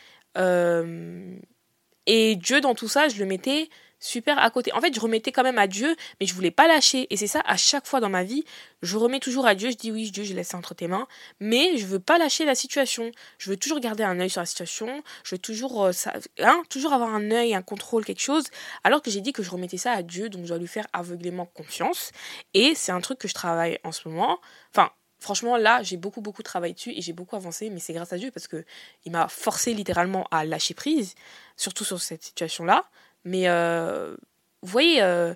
et 2.06 2.36
Dieu 2.36 2.62
dans 2.62 2.76
tout 2.76 2.88
ça, 2.88 3.10
je 3.10 3.20
le 3.20 3.26
mettais 3.26 3.70
super 4.00 4.40
à 4.40 4.50
côté. 4.50 4.74
En 4.74 4.82
fait, 4.82 4.94
je 4.94 5.00
remettais 5.00 5.32
quand 5.32 5.44
même 5.44 5.58
à 5.58 5.68
Dieu, 5.68 5.96
mais 6.20 6.26
je 6.26 6.34
voulais 6.34 6.52
pas 6.52 6.68
lâcher. 6.68 7.08
Et 7.10 7.18
c'est 7.18 7.28
ça, 7.28 7.42
à 7.46 7.58
chaque 7.58 7.86
fois 7.86 8.00
dans 8.00 8.10
ma 8.10 8.24
vie, 8.24 8.44
je 8.82 8.98
remets 8.98 9.20
toujours 9.20 9.46
à 9.46 9.56
Dieu. 9.56 9.72
Je 9.72 9.76
dis 9.76 9.92
oui, 9.92 10.12
Dieu, 10.12 10.24
je 10.24 10.34
laisse 10.34 10.50
ça 10.50 10.58
entre 10.58 10.74
tes 10.74 10.88
mains. 10.88 11.08
Mais 11.40 11.78
je 11.78 11.86
veux 11.86 12.00
pas 12.00 12.18
lâcher 12.18 12.46
la 12.46 12.56
situation. 12.56 13.12
Je 13.38 13.50
veux 13.50 13.58
toujours 13.58 13.80
garder 13.80 14.04
un 14.04 14.20
œil 14.20 14.30
sur 14.30 14.42
la 14.42 14.46
situation. 14.46 15.04
Je 15.24 15.36
veux 15.36 15.40
toujours, 15.40 15.86
euh, 15.86 15.92
hein, 16.40 16.64
toujours 16.70 16.94
avoir 16.94 17.14
un 17.14 17.32
œil, 17.32 17.54
un 17.54 17.62
contrôle, 17.62 18.06
quelque 18.06 18.22
chose. 18.22 18.46
Alors 18.84 19.02
que 19.02 19.12
j'ai 19.12 19.22
dit 19.22 19.34
que 19.34 19.44
je 19.44 19.52
remettais 19.52 19.78
ça 19.78 19.92
à 19.92 20.02
Dieu, 20.02 20.30
donc 20.30 20.44
je 20.44 20.48
dois 20.50 20.58
lui 20.58 20.68
faire 20.68 20.88
aveuglément 20.94 21.46
confiance. 21.46 22.12
Et 22.54 22.74
c'est 22.76 22.92
un 22.92 23.02
truc 23.02 23.20
que 23.20 23.28
je 23.28 23.34
travaille 23.34 23.80
en 23.84 23.92
ce 23.92 24.08
moment. 24.08 24.40
Enfin, 24.74 24.92
franchement, 25.20 25.58
là, 25.58 25.84
j'ai 25.84 25.98
beaucoup, 25.98 26.22
beaucoup 26.22 26.44
travaillé 26.44 26.74
dessus 26.74 26.94
et 26.96 27.02
j'ai 27.02 27.14
beaucoup 27.14 27.36
avancé, 27.36 27.70
mais 27.70 27.80
c'est 27.80 27.94
grâce 27.94 28.14
à 28.14 28.18
Dieu 28.18 28.32
parce 28.32 28.48
que 28.48 28.66
il 29.06 29.12
m'a 29.12 29.28
forcé 29.28 29.74
littéralement 29.74 30.28
à 30.32 30.46
lâcher 30.46 30.74
prise, 30.74 31.16
surtout 31.58 31.84
sur 31.84 32.00
cette 32.02 32.24
situation-là. 32.24 32.86
Mais 33.26 33.48
euh, 33.48 34.16
vous 34.62 34.70
voyez, 34.70 35.02
euh, 35.02 35.34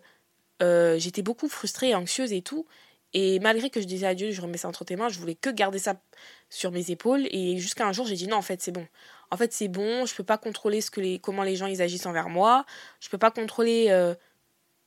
euh, 0.62 0.97
j'étais 0.97 1.21
beaucoup 1.21 1.50
frustrée, 1.50 1.95
anxieuse 1.95 2.33
et 2.33 2.41
tout. 2.41 2.65
Et 3.13 3.39
malgré 3.39 3.69
que 3.69 3.79
je 3.79 3.86
disais 3.86 4.08
à 4.08 4.15
Dieu, 4.15 4.31
je 4.31 4.41
remets 4.41 4.58
ça 4.58 4.67
entre 4.67 4.86
tes 4.86 4.96
mains, 4.96 5.10
je 5.10 5.19
voulais 5.19 5.36
que 5.36 5.50
garder 5.50 5.79
ça 5.79 5.96
sur 6.50 6.72
mes 6.72 6.89
épaules. 6.91 7.27
Et 7.31 7.58
jusqu'à 7.60 7.86
un 7.86 7.93
jour, 7.93 8.05
j'ai 8.05 8.15
dit 8.15 8.27
non, 8.27 8.38
en 8.38 8.41
fait, 8.41 8.62
c'est 8.62 8.72
bon. 8.72 8.88
En 9.29 9.38
fait, 9.38 9.53
c'est 9.53 9.67
bon, 9.67 10.05
je 10.05 10.15
peux 10.15 10.24
pas 10.24 10.38
contrôler 10.38 10.81
ce 10.81 10.91
que 10.91 11.01
les, 11.01 11.19
comment 11.19 11.43
les 11.43 11.55
gens 11.55 11.67
ils 11.67 11.81
agissent 11.81 12.05
envers 12.05 12.29
moi. 12.29 12.65
Je 13.00 13.10
peux 13.10 13.17
pas 13.17 13.31
contrôler 13.31 14.13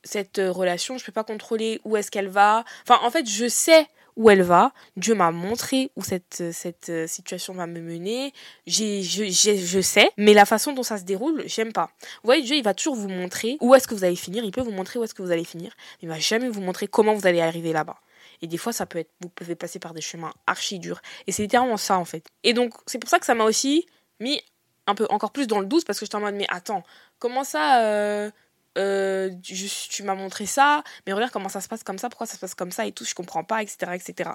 cette 0.03 0.37
relation, 0.37 0.97
je 0.97 1.05
peux 1.05 1.11
pas 1.11 1.23
contrôler 1.23 1.81
où 1.83 1.97
est-ce 1.97 2.11
qu'elle 2.11 2.29
va. 2.29 2.63
Enfin, 2.83 2.99
en 3.05 3.11
fait, 3.11 3.29
je 3.29 3.47
sais 3.47 3.87
où 4.17 4.29
elle 4.29 4.41
va. 4.41 4.73
Dieu 4.97 5.15
m'a 5.15 5.31
montré 5.31 5.91
où 5.95 6.03
cette, 6.03 6.41
euh, 6.41 7.07
situation 7.07 7.53
va 7.53 7.67
me 7.67 7.79
mener. 7.79 8.33
J'ai, 8.65 9.01
je, 9.03 9.25
je 9.29 9.81
sais, 9.81 10.11
mais 10.17 10.33
la 10.33 10.45
façon 10.45 10.73
dont 10.73 10.83
ça 10.83 10.97
se 10.97 11.03
déroule, 11.03 11.43
j'aime 11.45 11.71
pas. 11.71 11.89
Vous 12.01 12.25
voyez, 12.27 12.43
Dieu, 12.43 12.57
il 12.57 12.63
va 12.63 12.73
toujours 12.73 12.95
vous 12.95 13.07
montrer 13.07 13.57
où 13.61 13.73
est-ce 13.75 13.87
que 13.87 13.95
vous 13.95 14.03
allez 14.03 14.15
finir. 14.15 14.43
Il 14.43 14.51
peut 14.51 14.61
vous 14.61 14.71
montrer 14.71 14.99
où 14.99 15.03
est-ce 15.03 15.13
que 15.13 15.21
vous 15.21 15.31
allez 15.31 15.45
finir, 15.45 15.71
mais 16.01 16.07
il 16.07 16.09
va 16.09 16.19
jamais 16.19 16.49
vous 16.49 16.61
montrer 16.61 16.87
comment 16.87 17.13
vous 17.13 17.27
allez 17.27 17.39
arriver 17.39 17.71
là-bas. 17.71 17.97
Et 18.41 18.47
des 18.47 18.57
fois, 18.57 18.73
ça 18.73 18.85
peut 18.85 18.99
être, 18.99 19.11
vous 19.21 19.29
pouvez 19.29 19.55
passer 19.55 19.79
par 19.79 19.93
des 19.93 20.01
chemins 20.01 20.33
archi 20.45 20.79
durs. 20.79 21.01
Et 21.27 21.31
c'est 21.31 21.43
littéralement 21.43 21.77
ça, 21.77 21.97
en 21.97 22.05
fait. 22.05 22.25
Et 22.43 22.53
donc, 22.53 22.73
c'est 22.85 22.99
pour 22.99 23.09
ça 23.09 23.19
que 23.19 23.25
ça 23.25 23.35
m'a 23.35 23.45
aussi 23.45 23.85
mis 24.19 24.41
un 24.87 24.95
peu 24.95 25.05
encore 25.09 25.31
plus 25.31 25.47
dans 25.47 25.59
le 25.59 25.65
doute 25.65 25.85
parce 25.85 25.99
que 25.99 26.05
j'étais 26.05 26.15
en 26.15 26.21
mode, 26.21 26.35
mais 26.35 26.47
attends, 26.49 26.83
comment 27.19 27.43
ça, 27.43 27.81
euh, 27.83 28.31
euh, 28.77 29.31
tu 29.41 30.03
m'as 30.03 30.15
montré 30.15 30.45
ça, 30.45 30.83
mais 31.05 31.13
regarde 31.13 31.31
comment 31.31 31.49
ça 31.49 31.61
se 31.61 31.67
passe 31.67 31.83
comme 31.83 31.97
ça, 31.97 32.09
pourquoi 32.09 32.27
ça 32.27 32.35
se 32.35 32.39
passe 32.39 32.55
comme 32.55 32.71
ça 32.71 32.85
et 32.85 32.91
tout, 32.91 33.05
je 33.05 33.15
comprends 33.15 33.43
pas, 33.43 33.61
etc. 33.61 33.91
etc. 33.95 34.31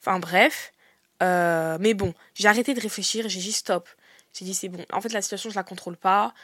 Enfin 0.00 0.18
bref. 0.18 0.72
Euh, 1.22 1.78
mais 1.80 1.94
bon, 1.94 2.12
j'ai 2.34 2.48
arrêté 2.48 2.74
de 2.74 2.80
réfléchir, 2.80 3.28
j'ai 3.28 3.40
dit 3.40 3.52
stop. 3.52 3.88
J'ai 4.34 4.44
dit 4.44 4.54
c'est 4.54 4.68
bon. 4.68 4.84
En 4.92 5.00
fait, 5.00 5.12
la 5.12 5.22
situation, 5.22 5.50
je 5.50 5.54
la 5.56 5.62
contrôle 5.62 5.96
pas. 5.96 6.34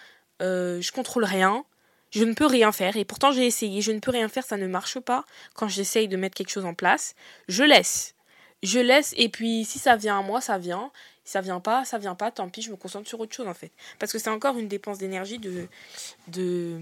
Euh, 0.41 0.81
je 0.81 0.93
contrôle 0.93 1.25
rien. 1.25 1.65
Je 2.11 2.25
ne 2.25 2.35
peux 2.35 2.47
rien 2.47 2.73
faire. 2.73 2.97
Et 2.97 3.05
pourtant, 3.05 3.33
j'ai 3.33 3.47
essayé. 3.47 3.81
Je 3.83 3.93
ne 3.93 3.99
peux 3.99 4.11
rien 4.11 4.29
faire, 4.29 4.45
ça 4.45 4.57
ne 4.57 4.67
marche 4.67 4.99
pas 5.01 5.25
quand 5.55 5.69
j'essaye 5.69 6.09
de 6.09 6.17
mettre 6.17 6.37
quelque 6.37 6.51
chose 6.51 6.65
en 6.65 6.75
place. 6.75 7.15
Je 7.49 7.65
laisse. 7.65 8.15
Je 8.63 8.79
laisse. 8.79 9.15
Et 9.17 9.29
puis, 9.29 9.65
si 9.65 9.79
ça 9.79 9.97
vient 9.97 10.19
à 10.19 10.23
moi, 10.23 10.41
ça 10.41 10.59
vient. 10.59 10.91
Si 11.25 11.33
ça 11.33 11.41
vient 11.41 11.61
pas, 11.61 11.85
ça 11.85 11.99
vient 11.99 12.15
pas. 12.15 12.31
Tant 12.31 12.49
pis, 12.49 12.63
je 12.63 12.71
me 12.71 12.77
concentre 12.77 13.09
sur 13.09 13.21
autre 13.21 13.35
chose, 13.35 13.49
en 13.49 13.55
fait. 13.55 13.71
Parce 13.99 14.13
que 14.13 14.19
c'est 14.19 14.31
encore 14.31 14.59
une 14.59 14.69
dépense 14.69 14.99
d'énergie 14.99 15.39
de, 15.39 15.69
de, 16.29 16.81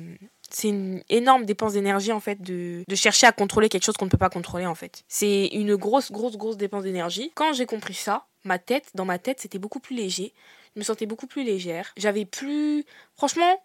c'est 0.50 0.68
une 0.68 1.02
énorme 1.08 1.44
dépense 1.44 1.74
d'énergie 1.74 2.12
en 2.12 2.20
fait 2.20 2.40
de, 2.42 2.84
de, 2.86 2.94
chercher 2.94 3.26
à 3.26 3.32
contrôler 3.32 3.68
quelque 3.68 3.84
chose 3.84 3.96
qu'on 3.96 4.06
ne 4.06 4.10
peut 4.10 4.18
pas 4.18 4.30
contrôler 4.30 4.66
en 4.66 4.74
fait. 4.74 5.04
C'est 5.08 5.46
une 5.48 5.76
grosse 5.76 6.10
grosse 6.10 6.36
grosse 6.36 6.56
dépense 6.56 6.84
d'énergie. 6.84 7.32
Quand 7.34 7.52
j'ai 7.52 7.66
compris 7.66 7.94
ça, 7.94 8.26
ma 8.44 8.58
tête, 8.58 8.90
dans 8.94 9.04
ma 9.04 9.18
tête, 9.18 9.40
c'était 9.40 9.58
beaucoup 9.58 9.80
plus 9.80 9.96
léger. 9.96 10.32
Je 10.74 10.80
me 10.80 10.84
sentais 10.84 11.06
beaucoup 11.06 11.26
plus 11.26 11.44
légère. 11.44 11.92
J'avais 11.96 12.24
plus 12.24 12.84
franchement, 13.16 13.62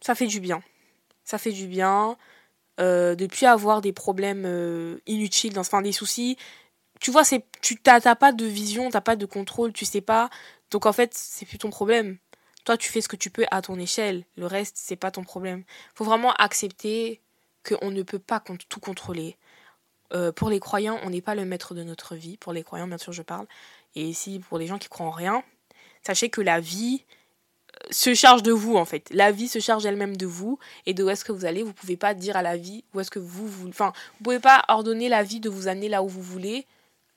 ça 0.00 0.14
fait 0.14 0.26
du 0.26 0.40
bien. 0.40 0.62
Ça 1.24 1.38
fait 1.38 1.52
du 1.52 1.66
bien 1.66 2.16
euh, 2.80 3.14
de 3.14 3.26
plus 3.26 3.46
avoir 3.46 3.80
des 3.80 3.92
problèmes 3.92 4.44
euh, 4.46 4.98
inutiles 5.06 5.52
dans 5.52 5.60
enfin 5.60 5.82
des 5.82 5.92
soucis. 5.92 6.36
Tu 7.00 7.10
vois, 7.10 7.24
c'est 7.24 7.44
tu 7.60 7.76
t'as 7.76 8.14
pas 8.14 8.32
de 8.32 8.44
vision, 8.44 8.90
t'as 8.90 9.00
pas 9.00 9.16
de 9.16 9.26
contrôle, 9.26 9.72
tu 9.72 9.84
sais 9.84 10.00
pas. 10.00 10.30
Donc 10.70 10.86
en 10.86 10.92
fait, 10.92 11.12
c'est 11.14 11.46
plus 11.46 11.58
ton 11.58 11.70
problème 11.70 12.18
Toi, 12.64 12.76
tu 12.76 12.90
fais 12.90 13.00
ce 13.00 13.08
que 13.08 13.16
tu 13.16 13.30
peux 13.30 13.46
à 13.50 13.62
ton 13.62 13.78
échelle. 13.78 14.24
Le 14.36 14.46
reste, 14.46 14.76
c'est 14.76 14.96
pas 14.96 15.10
ton 15.10 15.24
problème. 15.24 15.64
Faut 15.94 16.04
vraiment 16.04 16.32
accepter 16.34 17.20
qu'on 17.66 17.90
ne 17.90 18.02
peut 18.02 18.18
pas 18.18 18.42
tout 18.68 18.80
contrôler. 18.80 19.36
Euh, 20.12 20.32
pour 20.32 20.50
les 20.50 20.60
croyants, 20.60 20.98
on 21.04 21.10
n'est 21.10 21.20
pas 21.20 21.34
le 21.34 21.44
maître 21.44 21.74
de 21.74 21.82
notre 21.82 22.16
vie. 22.16 22.36
Pour 22.36 22.52
les 22.52 22.62
croyants, 22.62 22.88
bien 22.88 22.98
sûr, 22.98 23.12
je 23.12 23.22
parle. 23.22 23.46
Et 23.94 24.02
ici, 24.02 24.40
pour 24.48 24.58
les 24.58 24.66
gens 24.66 24.78
qui 24.78 24.88
croient 24.88 25.06
en 25.06 25.10
rien, 25.10 25.42
sachez 26.02 26.30
que 26.30 26.40
la 26.40 26.60
vie 26.60 27.04
euh, 27.74 27.88
se 27.90 28.14
charge 28.14 28.42
de 28.42 28.52
vous 28.52 28.76
en 28.76 28.84
fait. 28.84 29.08
La 29.12 29.30
vie 29.30 29.48
se 29.48 29.58
charge 29.60 29.86
elle-même 29.86 30.16
de 30.16 30.26
vous 30.26 30.58
et 30.86 30.94
de 30.94 31.04
où 31.04 31.10
est-ce 31.10 31.24
que 31.24 31.32
vous 31.32 31.44
allez. 31.44 31.62
Vous 31.62 31.72
pouvez 31.72 31.96
pas 31.96 32.14
dire 32.14 32.36
à 32.36 32.42
la 32.42 32.56
vie 32.56 32.84
où 32.94 33.00
est-ce 33.00 33.10
que 33.10 33.18
vous, 33.18 33.46
vous 33.46 33.68
enfin, 33.68 33.92
vous 34.18 34.24
pouvez 34.24 34.40
pas 34.40 34.64
ordonner 34.68 35.08
la 35.08 35.22
vie 35.22 35.40
de 35.40 35.48
vous 35.48 35.68
amener 35.68 35.88
là 35.88 36.02
où 36.02 36.08
vous 36.08 36.22
voulez 36.22 36.66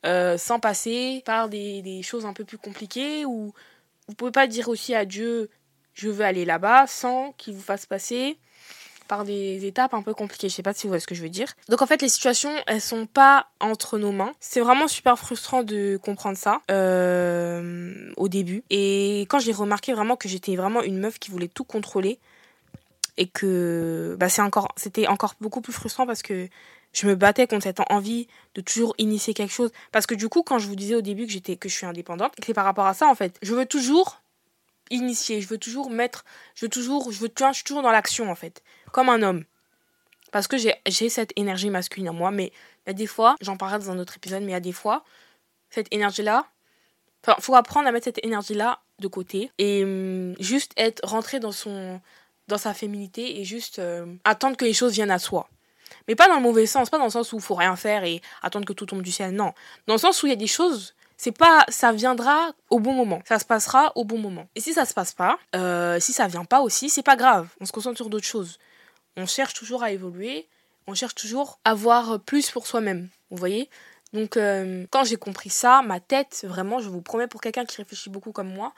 euh, 0.05 0.37
sans 0.37 0.59
passer 0.59 1.23
par 1.25 1.47
des, 1.47 1.81
des, 1.81 2.01
choses 2.03 2.25
un 2.25 2.33
peu 2.33 2.43
plus 2.43 2.57
compliquées 2.57 3.25
ou 3.25 3.53
vous 4.07 4.15
pouvez 4.15 4.31
pas 4.31 4.47
dire 4.47 4.69
aussi 4.69 4.93
à 4.95 5.05
Dieu 5.05 5.49
je 5.93 6.09
veux 6.09 6.25
aller 6.25 6.45
là-bas 6.45 6.87
sans 6.87 7.33
qu'il 7.37 7.53
vous 7.53 7.61
fasse 7.61 7.85
passer 7.85 8.37
par 9.07 9.25
des 9.25 9.65
étapes 9.65 9.93
un 9.93 10.01
peu 10.01 10.13
compliquées. 10.13 10.49
Je 10.49 10.55
sais 10.55 10.63
pas 10.63 10.73
si 10.73 10.83
vous 10.83 10.89
voyez 10.89 11.01
ce 11.01 11.07
que 11.07 11.15
je 11.15 11.21
veux 11.21 11.29
dire. 11.29 11.53
Donc 11.69 11.81
en 11.81 11.85
fait, 11.85 12.01
les 12.01 12.09
situations, 12.09 12.51
elles 12.67 12.81
sont 12.81 13.05
pas 13.05 13.47
entre 13.59 13.97
nos 13.97 14.11
mains. 14.11 14.31
C'est 14.39 14.61
vraiment 14.61 14.87
super 14.87 15.19
frustrant 15.19 15.63
de 15.63 15.99
comprendre 16.01 16.37
ça 16.37 16.61
euh, 16.71 18.11
au 18.17 18.27
début. 18.27 18.63
Et 18.69 19.21
quand 19.29 19.39
j'ai 19.39 19.51
remarqué 19.51 19.93
vraiment 19.93 20.15
que 20.15 20.29
j'étais 20.29 20.55
vraiment 20.55 20.81
une 20.81 20.99
meuf 20.99 21.19
qui 21.19 21.31
voulait 21.31 21.49
tout 21.49 21.65
contrôler 21.65 22.19
et 23.17 23.27
que 23.27 24.15
bah, 24.19 24.27
c'était 24.77 25.07
encore 25.07 25.35
beaucoup 25.39 25.61
plus 25.61 25.73
frustrant 25.73 26.07
parce 26.07 26.23
que 26.23 26.47
je 26.93 27.07
me 27.07 27.15
battais 27.15 27.47
contre 27.47 27.63
cette 27.63 27.79
envie 27.89 28.27
de 28.55 28.61
toujours 28.61 28.93
initier 28.97 29.33
quelque 29.33 29.53
chose. 29.53 29.71
Parce 29.91 30.05
que 30.05 30.15
du 30.15 30.29
coup, 30.29 30.43
quand 30.43 30.59
je 30.59 30.67
vous 30.67 30.75
disais 30.75 30.95
au 30.95 31.01
début 31.01 31.25
que 31.25 31.31
j'étais, 31.31 31.55
que 31.57 31.67
je 31.67 31.75
suis 31.75 31.85
indépendante, 31.85 32.33
c'est 32.45 32.53
par 32.53 32.65
rapport 32.65 32.85
à 32.85 32.93
ça 32.93 33.07
en 33.07 33.15
fait. 33.15 33.37
Je 33.41 33.53
veux 33.53 33.65
toujours 33.65 34.21
initier, 34.89 35.41
je 35.41 35.47
veux 35.47 35.57
toujours 35.57 35.89
mettre, 35.89 36.23
je 36.55 36.65
veux 36.65 36.69
toujours, 36.69 37.11
je 37.11 37.19
veux, 37.19 37.31
je 37.35 37.53
suis 37.53 37.63
toujours 37.63 37.81
dans 37.81 37.91
l'action 37.91 38.29
en 38.29 38.35
fait 38.35 38.63
comme 38.91 39.09
un 39.09 39.21
homme. 39.21 39.43
Parce 40.31 40.47
que 40.47 40.57
j'ai 40.57 41.09
cette 41.09 41.33
énergie 41.35 41.69
masculine 41.69 42.09
en 42.09 42.13
moi, 42.13 42.31
mais 42.31 42.51
il 42.85 42.89
y 42.89 42.91
a 42.91 42.93
des 42.93 43.07
fois, 43.07 43.35
j'en 43.41 43.57
parlerai 43.57 43.79
dans 43.79 43.91
un 43.91 43.99
autre 43.99 44.15
épisode, 44.15 44.41
mais 44.41 44.49
il 44.49 44.53
y 44.53 44.55
a 44.55 44.61
des 44.61 44.71
fois, 44.71 45.03
cette 45.69 45.93
énergie-là, 45.93 46.47
enfin, 47.23 47.35
faut 47.39 47.55
apprendre 47.55 47.87
à 47.87 47.91
mettre 47.91 48.05
cette 48.05 48.23
énergie-là 48.25 48.79
de 48.99 49.07
côté 49.07 49.51
et 49.57 49.83
hum, 49.83 50.35
juste 50.39 50.71
être 50.77 51.05
rentré 51.05 51.39
dans 51.39 51.51
son 51.51 51.99
dans 52.47 52.57
sa 52.57 52.73
féminité 52.73 53.39
et 53.39 53.45
juste 53.45 53.79
euh, 53.79 54.05
attendre 54.25 54.57
que 54.57 54.65
les 54.65 54.73
choses 54.73 54.93
viennent 54.93 55.11
à 55.11 55.19
soi. 55.19 55.49
Mais 56.07 56.15
pas 56.15 56.27
dans 56.27 56.35
le 56.35 56.41
mauvais 56.41 56.65
sens, 56.65 56.89
pas 56.89 56.97
dans 56.97 57.05
le 57.05 57.09
sens 57.09 57.33
où 57.33 57.37
il 57.37 57.41
faut 57.41 57.55
rien 57.55 57.75
faire 57.75 58.03
et 58.03 58.21
attendre 58.41 58.65
que 58.65 58.73
tout 58.73 58.85
tombe 58.85 59.01
du 59.01 59.11
ciel, 59.11 59.31
non. 59.31 59.53
Dans 59.87 59.93
le 59.93 59.99
sens 59.99 60.21
où 60.23 60.27
il 60.27 60.29
y 60.29 60.33
a 60.33 60.37
des 60.37 60.47
choses, 60.47 60.95
c'est 61.17 61.31
pas, 61.31 61.65
ça 61.69 61.91
viendra 61.91 62.51
au 62.69 62.79
bon 62.79 62.93
moment, 62.93 63.21
ça 63.25 63.39
se 63.39 63.45
passera 63.45 63.91
au 63.95 64.03
bon 64.03 64.17
moment. 64.17 64.47
Et 64.55 64.61
si 64.61 64.73
ça 64.73 64.85
se 64.85 64.93
passe 64.93 65.13
pas, 65.13 65.37
euh, 65.55 65.99
si 65.99 66.11
ça 66.13 66.27
vient 66.27 66.45
pas 66.45 66.61
aussi, 66.61 66.89
c'est 66.89 67.03
pas 67.03 67.15
grave, 67.15 67.47
on 67.61 67.65
se 67.65 67.71
concentre 67.71 67.97
sur 67.97 68.09
d'autres 68.09 68.25
choses. 68.25 68.59
On 69.15 69.25
cherche 69.25 69.53
toujours 69.53 69.83
à 69.83 69.91
évoluer, 69.91 70.47
on 70.87 70.95
cherche 70.95 71.15
toujours 71.15 71.59
à 71.63 71.73
voir 71.73 72.19
plus 72.19 72.51
pour 72.51 72.67
soi-même, 72.67 73.07
vous 73.29 73.37
voyez? 73.37 73.69
Donc 74.11 74.37
euh, 74.37 74.85
quand 74.91 75.03
j'ai 75.03 75.15
compris 75.15 75.49
ça, 75.49 75.81
ma 75.81 75.99
tête, 75.99 76.45
vraiment, 76.47 76.79
je 76.79 76.89
vous 76.89 77.01
promets 77.01 77.27
pour 77.27 77.41
quelqu'un 77.41 77.65
qui 77.65 77.77
réfléchit 77.77 78.09
beaucoup 78.09 78.31
comme 78.31 78.53
moi, 78.53 78.73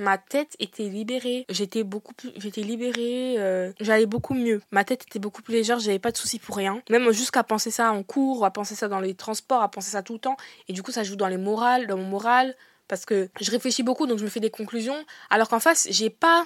ma 0.00 0.18
tête 0.18 0.56
était 0.58 0.88
libérée. 0.88 1.44
J'étais 1.48 1.84
beaucoup 1.84 2.14
plus, 2.14 2.30
j'étais 2.36 2.62
libérée, 2.62 3.36
euh, 3.38 3.72
j'allais 3.80 4.06
beaucoup 4.06 4.34
mieux. 4.34 4.60
Ma 4.70 4.84
tête 4.84 5.04
était 5.06 5.18
beaucoup 5.18 5.42
plus 5.42 5.54
légère, 5.54 5.78
j'avais 5.78 5.98
pas 5.98 6.10
de 6.10 6.16
soucis 6.16 6.38
pour 6.38 6.56
rien. 6.56 6.82
Même 6.90 7.10
jusqu'à 7.12 7.44
penser 7.44 7.70
ça 7.70 7.92
en 7.92 8.02
cours, 8.02 8.44
à 8.44 8.50
penser 8.50 8.74
ça 8.74 8.88
dans 8.88 9.00
les 9.00 9.14
transports, 9.14 9.62
à 9.62 9.70
penser 9.70 9.90
ça 9.90 10.02
tout 10.02 10.14
le 10.14 10.18
temps. 10.18 10.36
Et 10.68 10.72
du 10.72 10.82
coup, 10.82 10.90
ça 10.90 11.04
joue 11.04 11.16
dans 11.16 11.28
les 11.28 11.36
morales, 11.36 11.86
dans 11.86 11.96
mon 11.96 12.06
moral, 12.06 12.56
parce 12.88 13.04
que 13.04 13.28
je 13.40 13.50
réfléchis 13.50 13.82
beaucoup, 13.82 14.06
donc 14.06 14.18
je 14.18 14.24
me 14.24 14.30
fais 14.30 14.40
des 14.40 14.50
conclusions. 14.50 15.04
Alors 15.28 15.48
qu'en 15.48 15.60
face, 15.60 15.86
j'ai 15.90 16.10
pas 16.10 16.44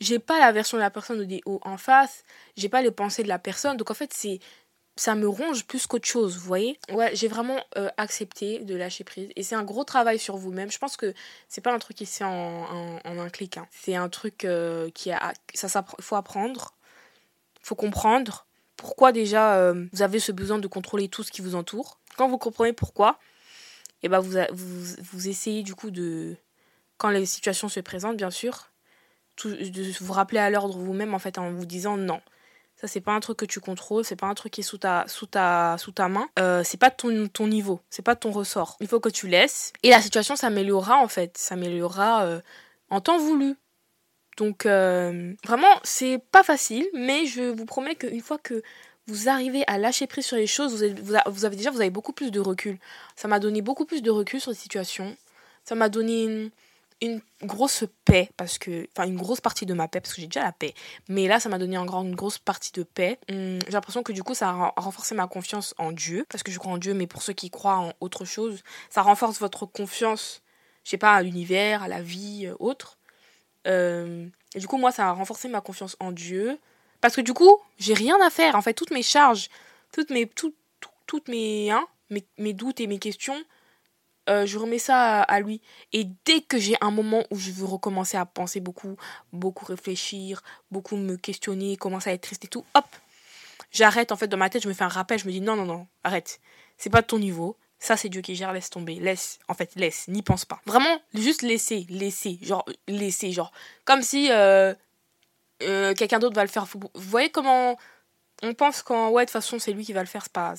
j'ai 0.00 0.20
pas 0.20 0.38
la 0.38 0.52
version 0.52 0.76
de 0.76 0.82
la 0.82 0.90
personne 0.90 1.26
en 1.44 1.76
face, 1.76 2.22
j'ai 2.56 2.68
pas 2.68 2.82
les 2.82 2.92
pensées 2.92 3.24
de 3.24 3.28
la 3.28 3.40
personne. 3.40 3.76
Donc 3.76 3.90
en 3.90 3.94
fait, 3.94 4.12
c'est 4.14 4.38
ça 4.98 5.14
me 5.14 5.28
ronge 5.28 5.64
plus 5.64 5.86
qu'autre 5.86 6.08
chose, 6.08 6.36
vous 6.36 6.44
voyez? 6.44 6.78
Ouais, 6.90 7.14
j'ai 7.14 7.28
vraiment 7.28 7.62
euh, 7.76 7.88
accepté 7.96 8.58
de 8.58 8.74
lâcher 8.74 9.04
prise. 9.04 9.30
Et 9.36 9.44
c'est 9.44 9.54
un 9.54 9.62
gros 9.62 9.84
travail 9.84 10.18
sur 10.18 10.36
vous-même. 10.36 10.72
Je 10.72 10.78
pense 10.78 10.96
que 10.96 11.14
c'est 11.48 11.60
pas 11.60 11.72
un 11.72 11.78
truc 11.78 11.96
qui 11.96 12.06
se 12.06 12.18
fait 12.18 12.24
en, 12.24 12.98
un 13.04 13.28
clic. 13.30 13.58
Hein. 13.58 13.68
C'est 13.70 13.94
un 13.94 14.08
truc 14.08 14.44
euh, 14.44 14.90
qui 14.90 15.12
a. 15.12 15.32
Ça, 15.54 15.84
faut 16.00 16.16
apprendre. 16.16 16.74
faut 17.62 17.76
comprendre 17.76 18.46
pourquoi 18.76 19.12
déjà 19.12 19.54
euh, 19.54 19.86
vous 19.92 20.02
avez 20.02 20.18
ce 20.18 20.32
besoin 20.32 20.58
de 20.58 20.66
contrôler 20.66 21.08
tout 21.08 21.22
ce 21.22 21.30
qui 21.30 21.42
vous 21.42 21.54
entoure. 21.54 22.00
Quand 22.16 22.28
vous 22.28 22.38
comprenez 22.38 22.72
pourquoi, 22.72 23.20
et 24.02 24.06
eh 24.06 24.08
ben 24.08 24.18
vous, 24.18 24.36
vous, 24.52 24.94
vous 25.12 25.28
essayez 25.28 25.62
du 25.62 25.76
coup 25.76 25.92
de. 25.92 26.36
Quand 26.96 27.10
les 27.10 27.26
situations 27.26 27.68
se 27.68 27.78
présentent, 27.78 28.16
bien 28.16 28.30
sûr, 28.30 28.70
de 29.44 30.04
vous 30.04 30.12
rappeler 30.12 30.40
à 30.40 30.50
l'ordre 30.50 30.76
vous-même 30.76 31.14
en 31.14 31.20
fait 31.20 31.38
en 31.38 31.52
vous 31.52 31.66
disant 31.66 31.96
non. 31.96 32.20
Ça 32.80 32.86
c'est 32.86 33.00
pas 33.00 33.12
un 33.12 33.18
truc 33.18 33.38
que 33.38 33.44
tu 33.44 33.58
contrôles, 33.58 34.04
c'est 34.04 34.14
pas 34.14 34.28
un 34.28 34.34
truc 34.34 34.52
qui 34.52 34.60
est 34.60 34.64
sous 34.64 34.78
ta 34.78 35.04
sous 35.08 35.26
ta 35.26 35.76
sous 35.78 35.90
ta 35.90 36.08
main, 36.08 36.28
euh, 36.38 36.62
c'est 36.64 36.76
pas 36.76 36.90
ton 36.90 37.26
ton 37.26 37.48
niveau, 37.48 37.80
c'est 37.90 38.04
pas 38.04 38.14
ton 38.14 38.30
ressort. 38.30 38.76
Il 38.80 38.86
faut 38.86 39.00
que 39.00 39.08
tu 39.08 39.26
laisses 39.26 39.72
et 39.82 39.90
la 39.90 40.00
situation 40.00 40.36
s'améliorera 40.36 40.98
en 40.98 41.08
fait, 41.08 41.36
s'améliorera 41.36 42.24
euh, 42.24 42.40
en 42.90 43.00
temps 43.00 43.18
voulu. 43.18 43.56
Donc 44.36 44.64
euh, 44.64 45.34
vraiment 45.44 45.80
c'est 45.82 46.22
pas 46.30 46.44
facile, 46.44 46.86
mais 46.94 47.26
je 47.26 47.42
vous 47.42 47.64
promets 47.64 47.96
qu'une 47.96 48.20
fois 48.20 48.38
que 48.38 48.62
vous 49.08 49.28
arrivez 49.28 49.64
à 49.66 49.76
lâcher 49.78 50.06
prise 50.06 50.26
sur 50.26 50.36
les 50.36 50.46
choses, 50.46 50.84
vous 50.84 51.16
vous 51.26 51.44
avez 51.44 51.56
déjà 51.56 51.72
vous 51.72 51.80
avez 51.80 51.90
beaucoup 51.90 52.12
plus 52.12 52.30
de 52.30 52.38
recul. 52.38 52.78
Ça 53.16 53.26
m'a 53.26 53.40
donné 53.40 53.60
beaucoup 53.60 53.86
plus 53.86 54.02
de 54.02 54.10
recul 54.12 54.40
sur 54.40 54.52
les 54.52 54.56
situations. 54.56 55.16
Ça 55.64 55.74
m'a 55.74 55.88
donné 55.88 56.52
une, 57.00 57.20
grosse 57.42 57.84
paix 58.04 58.30
parce 58.36 58.58
que 58.58 58.88
enfin 58.96 59.06
une 59.06 59.16
grosse 59.16 59.40
partie 59.40 59.64
de 59.64 59.72
ma 59.72 59.86
paix 59.86 60.00
parce 60.00 60.14
que 60.14 60.20
j'ai 60.20 60.26
déjà 60.26 60.42
la 60.42 60.52
paix. 60.52 60.74
Mais 61.08 61.28
là 61.28 61.38
ça 61.38 61.48
m'a 61.48 61.58
donné 61.58 61.78
encore 61.78 62.02
une 62.02 62.14
grosse 62.14 62.38
partie 62.38 62.72
de 62.72 62.82
paix. 62.82 63.18
Hum, 63.30 63.58
j'ai 63.66 63.72
l'impression 63.72 64.02
que 64.02 64.12
du 64.12 64.22
coup 64.22 64.34
ça 64.34 64.48
a 64.48 64.72
renforcé 64.76 65.14
ma 65.14 65.26
confiance 65.28 65.74
en 65.78 65.92
Dieu 65.92 66.26
parce 66.28 66.42
que 66.42 66.50
je 66.50 66.58
crois 66.58 66.72
en 66.72 66.78
Dieu 66.78 66.94
mais 66.94 67.06
pour 67.06 67.22
ceux 67.22 67.32
qui 67.32 67.50
croient 67.50 67.78
en 67.78 67.92
autre 68.00 68.24
chose 68.24 68.62
ça 68.90 69.02
renforce 69.02 69.38
votre 69.38 69.66
confiance 69.66 70.42
je 70.84 70.90
sais 70.90 70.98
pas 70.98 71.14
à 71.14 71.22
l'univers 71.22 71.82
à 71.82 71.88
la 71.88 72.02
vie 72.02 72.46
euh, 72.46 72.54
autre. 72.58 72.98
Euh, 73.66 74.26
et 74.54 74.58
du 74.58 74.66
coup 74.66 74.78
moi 74.78 74.90
ça 74.90 75.08
a 75.08 75.12
renforcé 75.12 75.48
ma 75.48 75.60
confiance 75.60 75.96
en 76.00 76.10
Dieu 76.12 76.58
parce 77.00 77.14
que 77.14 77.20
du 77.20 77.34
coup 77.34 77.58
j'ai 77.78 77.94
rien 77.94 78.20
à 78.20 78.30
faire. 78.30 78.56
En 78.56 78.62
fait 78.62 78.74
toutes 78.74 78.90
mes 78.90 79.02
charges 79.02 79.48
toutes 79.92 80.10
mes 80.10 80.28
toutes 81.06 81.28
mes 81.28 81.70
hein, 81.70 81.86
mes, 82.10 82.26
mes 82.38 82.52
doutes 82.52 82.80
et 82.80 82.86
mes 82.86 82.98
questions 82.98 83.40
euh, 84.28 84.46
je 84.46 84.58
remets 84.58 84.78
ça 84.78 85.22
à, 85.22 85.40
lui. 85.40 85.60
Et 85.92 86.06
dès 86.24 86.40
que 86.40 86.58
j'ai 86.58 86.76
un 86.80 86.90
moment 86.90 87.24
où 87.30 87.38
je 87.38 87.50
veux 87.50 87.66
recommencer 87.66 88.16
à 88.16 88.26
penser 88.26 88.60
beaucoup, 88.60 88.96
beaucoup 89.32 89.64
réfléchir, 89.64 90.42
beaucoup 90.70 90.96
me 90.96 91.16
questionner, 91.16 91.76
commencer 91.76 92.10
à 92.10 92.12
être 92.12 92.22
triste 92.22 92.44
et 92.44 92.48
tout, 92.48 92.64
hop, 92.74 92.86
j'arrête 93.70 94.12
en 94.12 94.16
fait 94.16 94.28
dans 94.28 94.36
ma 94.36 94.50
tête, 94.50 94.62
je 94.62 94.68
me 94.68 94.74
fais 94.74 94.84
un 94.84 94.88
rappel, 94.88 95.18
je 95.18 95.26
me 95.26 95.32
dis 95.32 95.40
non, 95.40 95.56
non, 95.56 95.64
non, 95.64 95.86
arrête. 96.04 96.40
C'est 96.76 96.90
pas 96.90 97.02
de 97.02 97.06
ton 97.06 97.18
niveau. 97.18 97.56
Ça, 97.80 97.96
c'est 97.96 98.08
Dieu 98.08 98.22
qui 98.22 98.34
gère, 98.34 98.52
laisse 98.52 98.70
tomber. 98.70 98.96
Laisse, 98.96 99.38
en 99.46 99.54
fait, 99.54 99.70
laisse, 99.76 100.08
n'y 100.08 100.22
pense 100.22 100.44
pas. 100.44 100.60
Vraiment, 100.66 101.00
juste 101.14 101.42
laisser, 101.42 101.86
laisser, 101.88 102.38
genre, 102.42 102.64
laisser, 102.88 103.30
genre, 103.30 103.52
comme 103.84 104.02
si 104.02 104.32
euh, 104.32 104.74
euh, 105.62 105.94
quelqu'un 105.94 106.18
d'autre 106.18 106.34
va 106.34 106.42
le 106.42 106.50
faire. 106.50 106.66
Vous 106.66 106.90
voyez 106.94 107.30
comment 107.30 107.78
on 108.42 108.54
pense 108.54 108.82
quand, 108.82 109.10
ouais, 109.10 109.24
de 109.24 109.26
toute 109.26 109.32
façon, 109.32 109.58
c'est 109.58 109.72
lui 109.72 109.84
qui 109.84 109.92
va 109.92 110.00
le 110.00 110.06
faire, 110.06 110.24
c'est 110.24 110.32
pas 110.32 110.54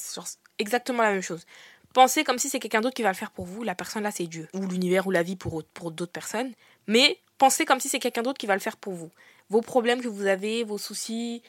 exactement 0.58 1.04
la 1.04 1.12
même 1.12 1.22
chose. 1.22 1.46
Pensez 1.94 2.24
comme 2.24 2.38
si 2.38 2.50
c'est 2.50 2.60
quelqu'un 2.60 2.82
d'autre 2.82 2.96
qui 2.96 3.02
va 3.02 3.10
le 3.10 3.16
faire 3.16 3.32
pour 3.32 3.46
vous. 3.46 3.64
La 3.64 3.76
personne 3.76 4.04
là, 4.04 4.12
c'est 4.12 4.28
Dieu, 4.28 4.48
ou 4.54 4.66
l'univers, 4.68 5.08
ou 5.08 5.12
la 5.12 5.24
vie 5.24 5.36
pour, 5.36 5.64
pour 5.74 5.92
d'autres 5.92 6.12
personnes. 6.12 6.54
Mais 6.88 7.20
pensez 7.38 7.66
comme 7.66 7.80
si 7.80 7.90
c'est 7.90 8.00
quelqu'un 8.00 8.22
d'autre 8.22 8.38
qui 8.38 8.46
va 8.46 8.54
le 8.54 8.60
faire 8.60 8.78
pour 8.78 8.94
vous. 8.94 9.12
Vos 9.50 9.62
problèmes 9.62 10.02
que 10.02 10.08
vous 10.08 10.28
avez, 10.28 10.64
vos 10.64 10.78
soucis 10.78 11.42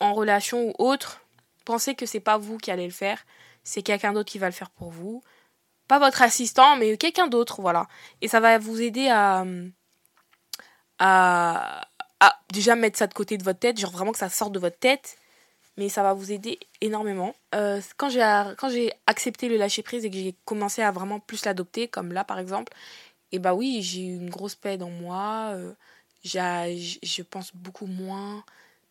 en 0.00 0.12
relation 0.12 0.68
ou 0.68 0.74
autre, 0.78 1.22
pensez 1.64 1.94
que 1.94 2.06
c'est 2.06 2.20
pas 2.20 2.38
vous 2.38 2.58
qui 2.58 2.70
allez 2.70 2.86
le 2.86 2.92
faire. 2.92 3.24
C'est 3.64 3.82
quelqu'un 3.82 4.12
d'autre 4.12 4.30
qui 4.30 4.38
va 4.38 4.46
le 4.46 4.52
faire 4.52 4.70
pour 4.70 4.90
vous. 4.90 5.22
Pas 5.88 5.98
votre 5.98 6.20
assistant, 6.20 6.76
mais 6.76 6.96
quelqu'un 6.98 7.28
d'autre, 7.28 7.62
voilà. 7.62 7.88
Et 8.20 8.28
ça 8.28 8.40
va 8.40 8.58
vous 8.58 8.80
aider 8.82 9.08
à, 9.08 9.46
à, 10.98 11.88
à 12.20 12.38
déjà 12.52 12.76
mettre 12.76 12.98
ça 12.98 13.06
de 13.06 13.14
côté 13.14 13.38
de 13.38 13.44
votre 13.44 13.58
tête, 13.58 13.80
genre 13.80 13.90
vraiment 13.90 14.12
que 14.12 14.18
ça 14.18 14.28
sorte 14.28 14.52
de 14.52 14.58
votre 14.58 14.78
tête 14.78 15.16
mais 15.78 15.88
ça 15.88 16.02
va 16.02 16.12
vous 16.12 16.32
aider 16.32 16.58
énormément. 16.80 17.34
Euh, 17.54 17.80
quand 17.96 18.10
j'ai 18.10 18.92
accepté 19.06 19.48
le 19.48 19.56
lâcher 19.56 19.82
prise 19.82 20.04
et 20.04 20.10
que 20.10 20.16
j'ai 20.16 20.34
commencé 20.44 20.82
à 20.82 20.90
vraiment 20.90 21.20
plus 21.20 21.44
l'adopter, 21.44 21.86
comme 21.86 22.12
là 22.12 22.24
par 22.24 22.40
exemple, 22.40 22.72
et 23.30 23.36
eh 23.36 23.38
bah 23.38 23.54
oui, 23.54 23.80
j'ai 23.82 24.02
eu 24.02 24.16
une 24.16 24.28
grosse 24.28 24.56
paix 24.56 24.76
dans 24.76 24.90
moi. 24.90 25.52
Euh, 25.52 25.72
je 26.24 27.22
pense 27.22 27.54
beaucoup 27.54 27.86
moins. 27.86 28.42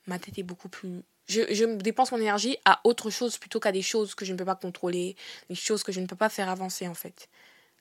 Ma 0.05 0.17
tête 0.17 0.37
est 0.37 0.43
beaucoup 0.43 0.69
plus. 0.69 1.01
Je, 1.27 1.41
je 1.53 1.65
dépense 1.65 2.11
mon 2.11 2.19
énergie 2.19 2.55
à 2.63 2.79
autre 2.85 3.09
chose 3.09 3.37
plutôt 3.37 3.59
qu'à 3.59 3.73
des 3.73 3.81
choses 3.81 4.15
que 4.15 4.23
je 4.23 4.31
ne 4.31 4.37
peux 4.37 4.45
pas 4.45 4.55
contrôler, 4.55 5.17
des 5.49 5.55
choses 5.55 5.83
que 5.83 5.91
je 5.91 5.99
ne 5.99 6.05
peux 6.05 6.15
pas 6.15 6.29
faire 6.29 6.49
avancer 6.49 6.87
en 6.87 6.93
fait. 6.93 7.27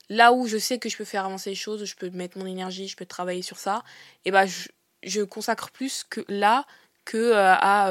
Là 0.08 0.32
où 0.32 0.48
je 0.48 0.56
sais 0.56 0.78
que 0.78 0.88
je 0.88 0.96
peux 0.96 1.04
faire 1.04 1.26
avancer 1.26 1.50
les 1.50 1.56
choses, 1.56 1.84
je 1.84 1.94
peux 1.94 2.10
mettre 2.10 2.38
mon 2.38 2.46
énergie, 2.46 2.88
je 2.88 2.96
peux 2.96 3.06
travailler 3.06 3.42
sur 3.42 3.58
ça, 3.58 3.84
et 4.24 4.28
eh 4.28 4.30
bah 4.32 4.46
je, 4.46 4.68
je 5.04 5.20
consacre 5.22 5.70
plus 5.70 6.04
que 6.08 6.24
là 6.28 6.64
que 7.04 7.16
euh, 7.16 7.54
à 7.54 7.90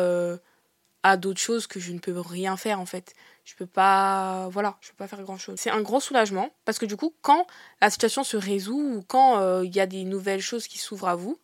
à 1.06 1.18
d'autres 1.18 1.40
choses 1.40 1.68
que 1.68 1.80
je 1.80 1.92
ne 1.92 2.00
peux 2.00 2.20
rien 2.20 2.58
faire 2.58 2.80
en 2.80 2.88
fait. 2.88 3.14
Je 3.44 3.54
peux 3.54 3.68
pas, 3.68 4.50
voilà, 4.52 4.76
je 4.82 4.90
peux 4.90 4.96
pas 4.96 5.08
faire 5.08 5.22
grand 5.22 5.38
chose. 5.38 5.60
C'est 5.60 5.70
un 5.70 5.82
gros 5.82 6.00
soulagement 6.00 6.50
parce 6.66 6.80
que 6.80 6.88
du 6.88 6.98
coup, 6.98 7.14
quand 7.22 7.46
la 7.80 7.92
situation 7.92 8.24
se 8.24 8.38
résout 8.38 8.96
ou 8.98 9.04
quand 9.08 9.38
euh, 9.38 9.64
il 9.64 9.76
y 9.76 9.80
a 9.80 9.86
des 9.86 10.04
nouvelles 10.04 10.42
choses 10.42 10.68
qui 10.68 10.80
s'ouvrent 10.80 11.08
à 11.08 11.16
vous, 11.16 11.38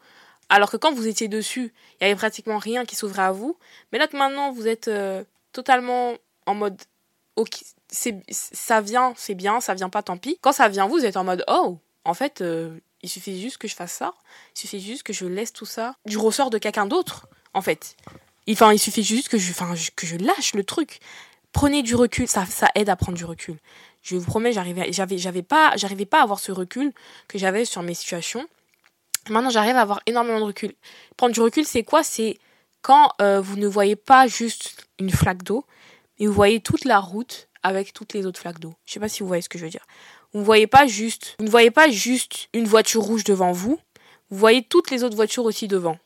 alors 0.49 0.71
que 0.71 0.77
quand 0.77 0.91
vous 0.91 1.05
étiez 1.05 1.27
dessus, 1.27 1.75
il 1.99 2.03
y 2.03 2.05
avait 2.07 2.15
pratiquement 2.15 2.57
rien 2.57 2.85
qui 2.85 2.95
s'ouvrait 2.95 3.21
à 3.21 3.31
vous, 3.31 3.55
mais 3.91 3.99
là 3.99 4.07
que 4.07 4.17
maintenant 4.17 4.51
vous 4.51 4.67
êtes 4.67 4.87
euh, 4.87 5.23
totalement 5.53 6.15
en 6.47 6.55
mode, 6.55 6.81
ok, 7.35 7.63
ça 7.91 8.81
vient, 8.81 9.13
c'est 9.15 9.35
bien, 9.35 9.61
ça 9.61 9.75
vient 9.75 9.89
pas, 9.89 10.01
tant 10.01 10.17
pis. 10.17 10.39
Quand 10.41 10.53
ça 10.53 10.69
vient 10.69 10.87
vous, 10.87 10.95
vous 10.95 11.05
êtes 11.05 11.17
en 11.17 11.23
mode, 11.23 11.43
oh, 11.47 11.77
en 12.03 12.15
fait, 12.15 12.41
euh, 12.41 12.79
il 13.03 13.09
suffit 13.09 13.39
juste 13.39 13.59
que 13.59 13.67
je 13.67 13.75
fasse 13.75 13.91
ça, 13.91 14.15
il 14.55 14.59
suffit 14.59 14.81
juste 14.81 15.03
que 15.03 15.13
je 15.13 15.27
laisse 15.27 15.53
tout 15.53 15.67
ça 15.67 15.93
du 16.07 16.17
ressort 16.17 16.49
de 16.49 16.57
quelqu'un 16.57 16.87
d'autre, 16.87 17.27
en 17.53 17.61
fait. 17.61 17.95
Il 18.47 18.57
suffit 18.79 19.03
juste 19.03 19.29
que 19.29 19.37
je, 19.37 19.51
enfin, 19.51 19.73
que 19.95 20.07
je 20.07 20.17
lâche 20.17 20.53
le 20.53 20.63
truc. 20.63 20.99
Prenez 21.51 21.83
du 21.83 21.95
recul, 21.95 22.27
ça, 22.27 22.45
ça 22.45 22.69
aide 22.75 22.89
à 22.89 22.95
prendre 22.95 23.17
du 23.17 23.25
recul. 23.25 23.57
Je 24.01 24.15
vous 24.15 24.25
promets, 24.25 24.51
j'arrivais, 24.51 24.91
j'avais 24.91 25.43
pas, 25.43 25.73
j'arrivais 25.75 26.05
pas 26.05 26.21
à 26.21 26.23
avoir 26.23 26.39
ce 26.39 26.51
recul 26.51 26.91
que 27.27 27.37
j'avais 27.37 27.65
sur 27.65 27.83
mes 27.83 27.93
situations. 27.93 28.47
Maintenant, 29.29 29.49
j'arrive 29.51 29.75
à 29.75 29.81
avoir 29.81 30.01
énormément 30.07 30.39
de 30.39 30.45
recul. 30.45 30.73
Prendre 31.17 31.33
du 31.33 31.41
recul, 31.41 31.65
c'est 31.65 31.83
quoi? 31.83 32.03
C'est 32.03 32.39
quand 32.81 33.11
euh, 33.21 33.39
vous 33.39 33.57
ne 33.57 33.67
voyez 33.67 33.95
pas 33.95 34.27
juste 34.27 34.87
une 34.97 35.11
flaque 35.11 35.43
d'eau, 35.43 35.65
mais 36.19 36.25
vous 36.25 36.33
voyez 36.33 36.59
toute 36.59 36.85
la 36.85 36.99
route 36.99 37.47
avec 37.61 37.93
toutes 37.93 38.13
les 38.13 38.25
autres 38.25 38.39
flaques 38.39 38.59
d'eau. 38.59 38.73
Je 38.85 38.93
sais 38.93 38.99
pas 38.99 39.09
si 39.09 39.21
vous 39.21 39.27
voyez 39.27 39.43
ce 39.43 39.49
que 39.49 39.59
je 39.59 39.65
veux 39.65 39.69
dire. 39.69 39.85
Vous 40.33 40.39
ne 40.39 40.45
voyez 40.45 40.65
pas 40.65 40.87
juste, 40.87 41.35
vous 41.37 41.45
ne 41.45 41.49
voyez 41.51 41.71
pas 41.71 41.89
juste 41.89 42.47
une 42.53 42.65
voiture 42.65 43.01
rouge 43.01 43.23
devant 43.23 43.51
vous. 43.51 43.79
Vous 44.31 44.37
voyez 44.37 44.63
toutes 44.63 44.89
les 44.89 45.03
autres 45.03 45.15
voitures 45.15 45.43
aussi 45.45 45.67
devant. 45.67 45.99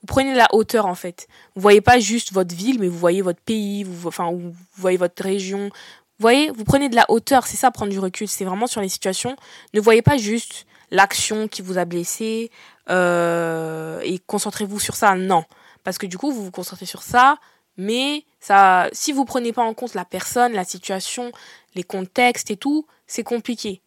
Vous 0.00 0.06
prenez 0.06 0.34
la 0.34 0.48
hauteur 0.52 0.86
en 0.86 0.94
fait. 0.94 1.28
Vous 1.54 1.62
voyez 1.62 1.80
pas 1.80 1.98
juste 1.98 2.32
votre 2.32 2.54
ville, 2.54 2.80
mais 2.80 2.88
vous 2.88 2.98
voyez 2.98 3.22
votre 3.22 3.40
pays, 3.40 3.84
vous, 3.84 4.08
enfin, 4.08 4.30
vous 4.32 4.54
voyez 4.76 4.96
votre 4.96 5.22
région. 5.22 5.64
Vous 5.68 6.22
voyez, 6.22 6.50
vous 6.50 6.64
prenez 6.64 6.88
de 6.88 6.96
la 6.96 7.04
hauteur, 7.10 7.46
c'est 7.46 7.56
ça 7.56 7.70
prendre 7.70 7.90
du 7.90 7.98
recul, 7.98 8.28
c'est 8.28 8.44
vraiment 8.44 8.66
sur 8.66 8.80
les 8.80 8.88
situations. 8.88 9.36
Ne 9.74 9.80
voyez 9.80 10.02
pas 10.02 10.16
juste 10.16 10.66
l'action 10.90 11.48
qui 11.48 11.62
vous 11.62 11.78
a 11.78 11.84
blessé 11.84 12.50
euh, 12.88 14.00
et 14.02 14.18
concentrez-vous 14.18 14.80
sur 14.80 14.96
ça. 14.96 15.14
Non, 15.14 15.44
parce 15.84 15.98
que 15.98 16.06
du 16.06 16.18
coup 16.18 16.32
vous 16.32 16.44
vous 16.44 16.50
concentrez 16.50 16.86
sur 16.86 17.02
ça, 17.02 17.38
mais 17.76 18.24
ça, 18.40 18.88
si 18.92 19.12
vous 19.12 19.24
prenez 19.24 19.52
pas 19.52 19.62
en 19.62 19.74
compte 19.74 19.94
la 19.94 20.04
personne, 20.04 20.52
la 20.52 20.64
situation, 20.64 21.32
les 21.74 21.82
contextes 21.82 22.50
et 22.50 22.56
tout, 22.56 22.86
c'est 23.06 23.24
compliqué. 23.24 23.82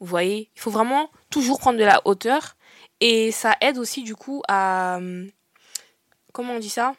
Vous 0.00 0.06
voyez, 0.06 0.50
il 0.54 0.60
faut 0.60 0.70
vraiment 0.70 1.10
toujours 1.30 1.58
prendre 1.58 1.78
de 1.78 1.84
la 1.84 2.00
hauteur 2.04 2.56
et 3.00 3.32
ça 3.32 3.56
aide 3.60 3.78
aussi 3.78 4.02
du 4.02 4.14
coup 4.14 4.42
à 4.48 5.00
comment 6.36 6.54
on 6.54 6.58
dit 6.58 6.68
ça 6.68 6.94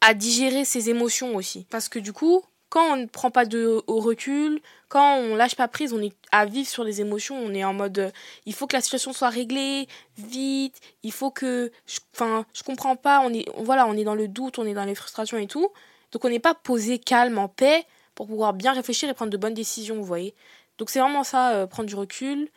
À 0.00 0.14
digérer 0.14 0.64
ses 0.64 0.88
émotions 0.88 1.34
aussi. 1.34 1.66
Parce 1.68 1.88
que 1.88 1.98
du 1.98 2.12
coup, 2.12 2.44
quand 2.68 2.92
on 2.92 2.96
ne 2.96 3.06
prend 3.06 3.32
pas 3.32 3.44
de 3.44 3.82
au 3.88 3.98
recul, 3.98 4.62
quand 4.88 5.16
on 5.16 5.34
lâche 5.34 5.56
pas 5.56 5.66
prise, 5.66 5.92
on 5.92 6.00
est 6.00 6.14
à 6.30 6.46
vivre 6.46 6.68
sur 6.68 6.84
les 6.84 7.00
émotions, 7.00 7.36
on 7.36 7.52
est 7.52 7.64
en 7.64 7.74
mode 7.74 7.98
euh, 7.98 8.10
il 8.46 8.54
faut 8.54 8.68
que 8.68 8.76
la 8.76 8.82
situation 8.82 9.12
soit 9.12 9.30
réglée 9.30 9.88
vite, 10.16 10.80
il 11.02 11.10
faut 11.10 11.32
que 11.32 11.72
enfin, 12.14 12.46
je, 12.54 12.62
comprends 12.62 12.94
pas, 12.94 13.20
on 13.24 13.34
est 13.34 13.46
voilà, 13.58 13.88
on 13.88 13.94
est 13.94 14.04
dans 14.04 14.14
le 14.14 14.28
doute, 14.28 14.60
on 14.60 14.64
est 14.64 14.74
dans 14.74 14.84
les 14.84 14.94
frustrations 14.94 15.36
et 15.36 15.48
tout. 15.48 15.68
Donc 16.12 16.24
on 16.24 16.28
n'est 16.28 16.38
pas 16.38 16.54
posé 16.54 17.00
calme 17.00 17.38
en 17.38 17.48
paix 17.48 17.84
pour 18.14 18.28
pouvoir 18.28 18.52
bien 18.52 18.72
réfléchir 18.72 19.08
et 19.08 19.14
prendre 19.14 19.32
de 19.32 19.36
bonnes 19.36 19.54
décisions, 19.54 19.96
vous 19.96 20.04
voyez. 20.04 20.36
Donc 20.78 20.90
c'est 20.90 21.00
vraiment 21.00 21.24
ça 21.24 21.54
euh, 21.54 21.66
prendre 21.66 21.88
du 21.88 21.96
recul 21.96 22.48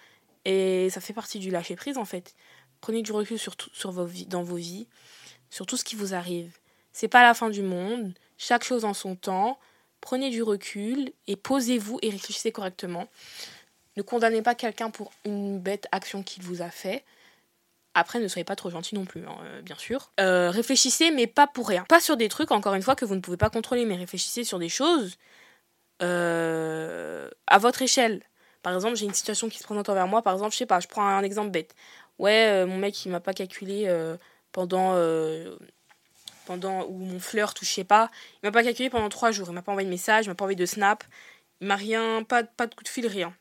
et 0.46 0.92
ça 0.92 1.02
fait 1.02 1.14
partie 1.14 1.40
du 1.40 1.50
lâcher 1.50 1.76
prise 1.76 1.98
en 1.98 2.06
fait. 2.06 2.36
Prenez 2.80 3.02
du 3.02 3.12
recul 3.12 3.40
sur 3.40 3.56
sur 3.74 3.92
dans 3.92 4.44
vos 4.44 4.56
vies 4.56 4.88
sur 5.54 5.68
tout 5.68 5.78
ce 5.78 5.84
qui 5.84 5.96
vous 5.96 6.16
arrive. 6.16 6.58
C'est 6.94 7.08
pas 7.08 7.22
la 7.22 7.36
fin 7.36 7.52
du 7.52 7.62
monde, 7.62 8.12
chaque 8.40 8.64
chose 8.64 8.86
en 8.86 8.96
son 8.96 9.16
temps. 9.16 9.60
Prenez 10.02 10.32
du 10.32 10.42
recul 10.42 11.14
et 11.28 11.36
posez-vous 11.36 12.00
et 12.02 12.10
réfléchissez 12.10 12.52
correctement. 12.52 13.08
Ne 13.96 14.02
condamnez 14.02 14.42
pas 14.42 14.56
quelqu'un 14.56 14.90
pour 14.90 15.12
une 15.26 15.60
bête 15.60 15.88
action 15.92 16.24
qu'il 16.24 16.42
vous 16.42 16.64
a 16.64 16.72
fait. 16.72 17.04
Après, 17.94 18.20
ne 18.20 18.28
soyez 18.28 18.44
pas 18.44 18.56
trop 18.56 18.72
gentil 18.72 18.96
non 18.96 19.06
plus, 19.06 19.28
hein, 19.28 19.38
euh, 19.44 19.62
bien 19.62 19.78
sûr. 19.78 20.12
Euh, 20.20 20.50
réfléchissez, 20.50 21.12
mais 21.12 21.28
pas 21.28 21.46
pour 21.46 21.68
rien. 21.68 21.86
Pas 21.88 22.00
sur 22.00 22.18
des 22.18 22.30
trucs, 22.30 22.50
encore 22.50 22.74
une 22.74 22.82
fois, 22.82 22.96
que 22.96 23.06
vous 23.06 23.14
ne 23.14 23.22
pouvez 23.22 23.38
pas 23.38 23.52
contrôler, 23.52 23.86
mais 23.86 23.96
réfléchissez 23.96 24.44
sur 24.44 24.58
des 24.58 24.70
choses 24.70 25.18
euh, 26.02 27.30
à 27.46 27.60
votre 27.60 27.84
échelle. 27.84 28.24
Par 28.64 28.74
exemple, 28.74 28.96
j'ai 28.96 29.06
une 29.06 29.14
situation 29.14 29.50
qui 29.50 29.60
se 29.60 29.64
présente 29.64 29.88
envers 29.88 30.08
moi. 30.08 30.24
Par 30.24 30.34
exemple, 30.34 30.54
je 30.54 30.58
sais 30.58 30.66
pas, 30.66 30.80
je 30.80 30.88
prends 30.88 31.06
un 31.06 31.22
exemple 31.22 31.52
bête. 31.52 31.76
Ouais, 32.18 32.66
mon 32.66 32.78
mec, 32.78 33.06
il 33.06 33.12
m'a 33.12 33.20
pas 33.20 33.34
calculé 33.34 33.88
pendant 34.54 34.94
euh, 34.96 35.58
pendant 36.46 36.86
où 36.86 36.98
mon 36.98 37.20
fleur 37.20 37.54
touchait 37.54 37.84
pas. 37.84 38.10
Il 38.36 38.48
m'a 38.48 38.52
pas 38.52 38.64
calculé 38.64 38.90
pendant 38.90 39.10
trois 39.10 39.32
jours. 39.32 39.48
Il 39.50 39.54
m'a 39.54 39.62
pas 39.62 39.72
envoyé 39.72 39.86
de 39.86 39.92
message, 39.92 40.26
il 40.26 40.30
m'a 40.30 40.36
pas 40.36 40.46
envoyé 40.46 40.56
de 40.56 40.66
snap. 40.66 41.04
Il 41.60 41.68
m'a 41.68 41.76
rien, 41.76 42.24
pas, 42.24 42.44
pas 42.44 42.68
de 42.68 42.76
coup 42.76 42.84
de 42.84 42.90
fil, 42.90 43.08
rien. 43.08 43.34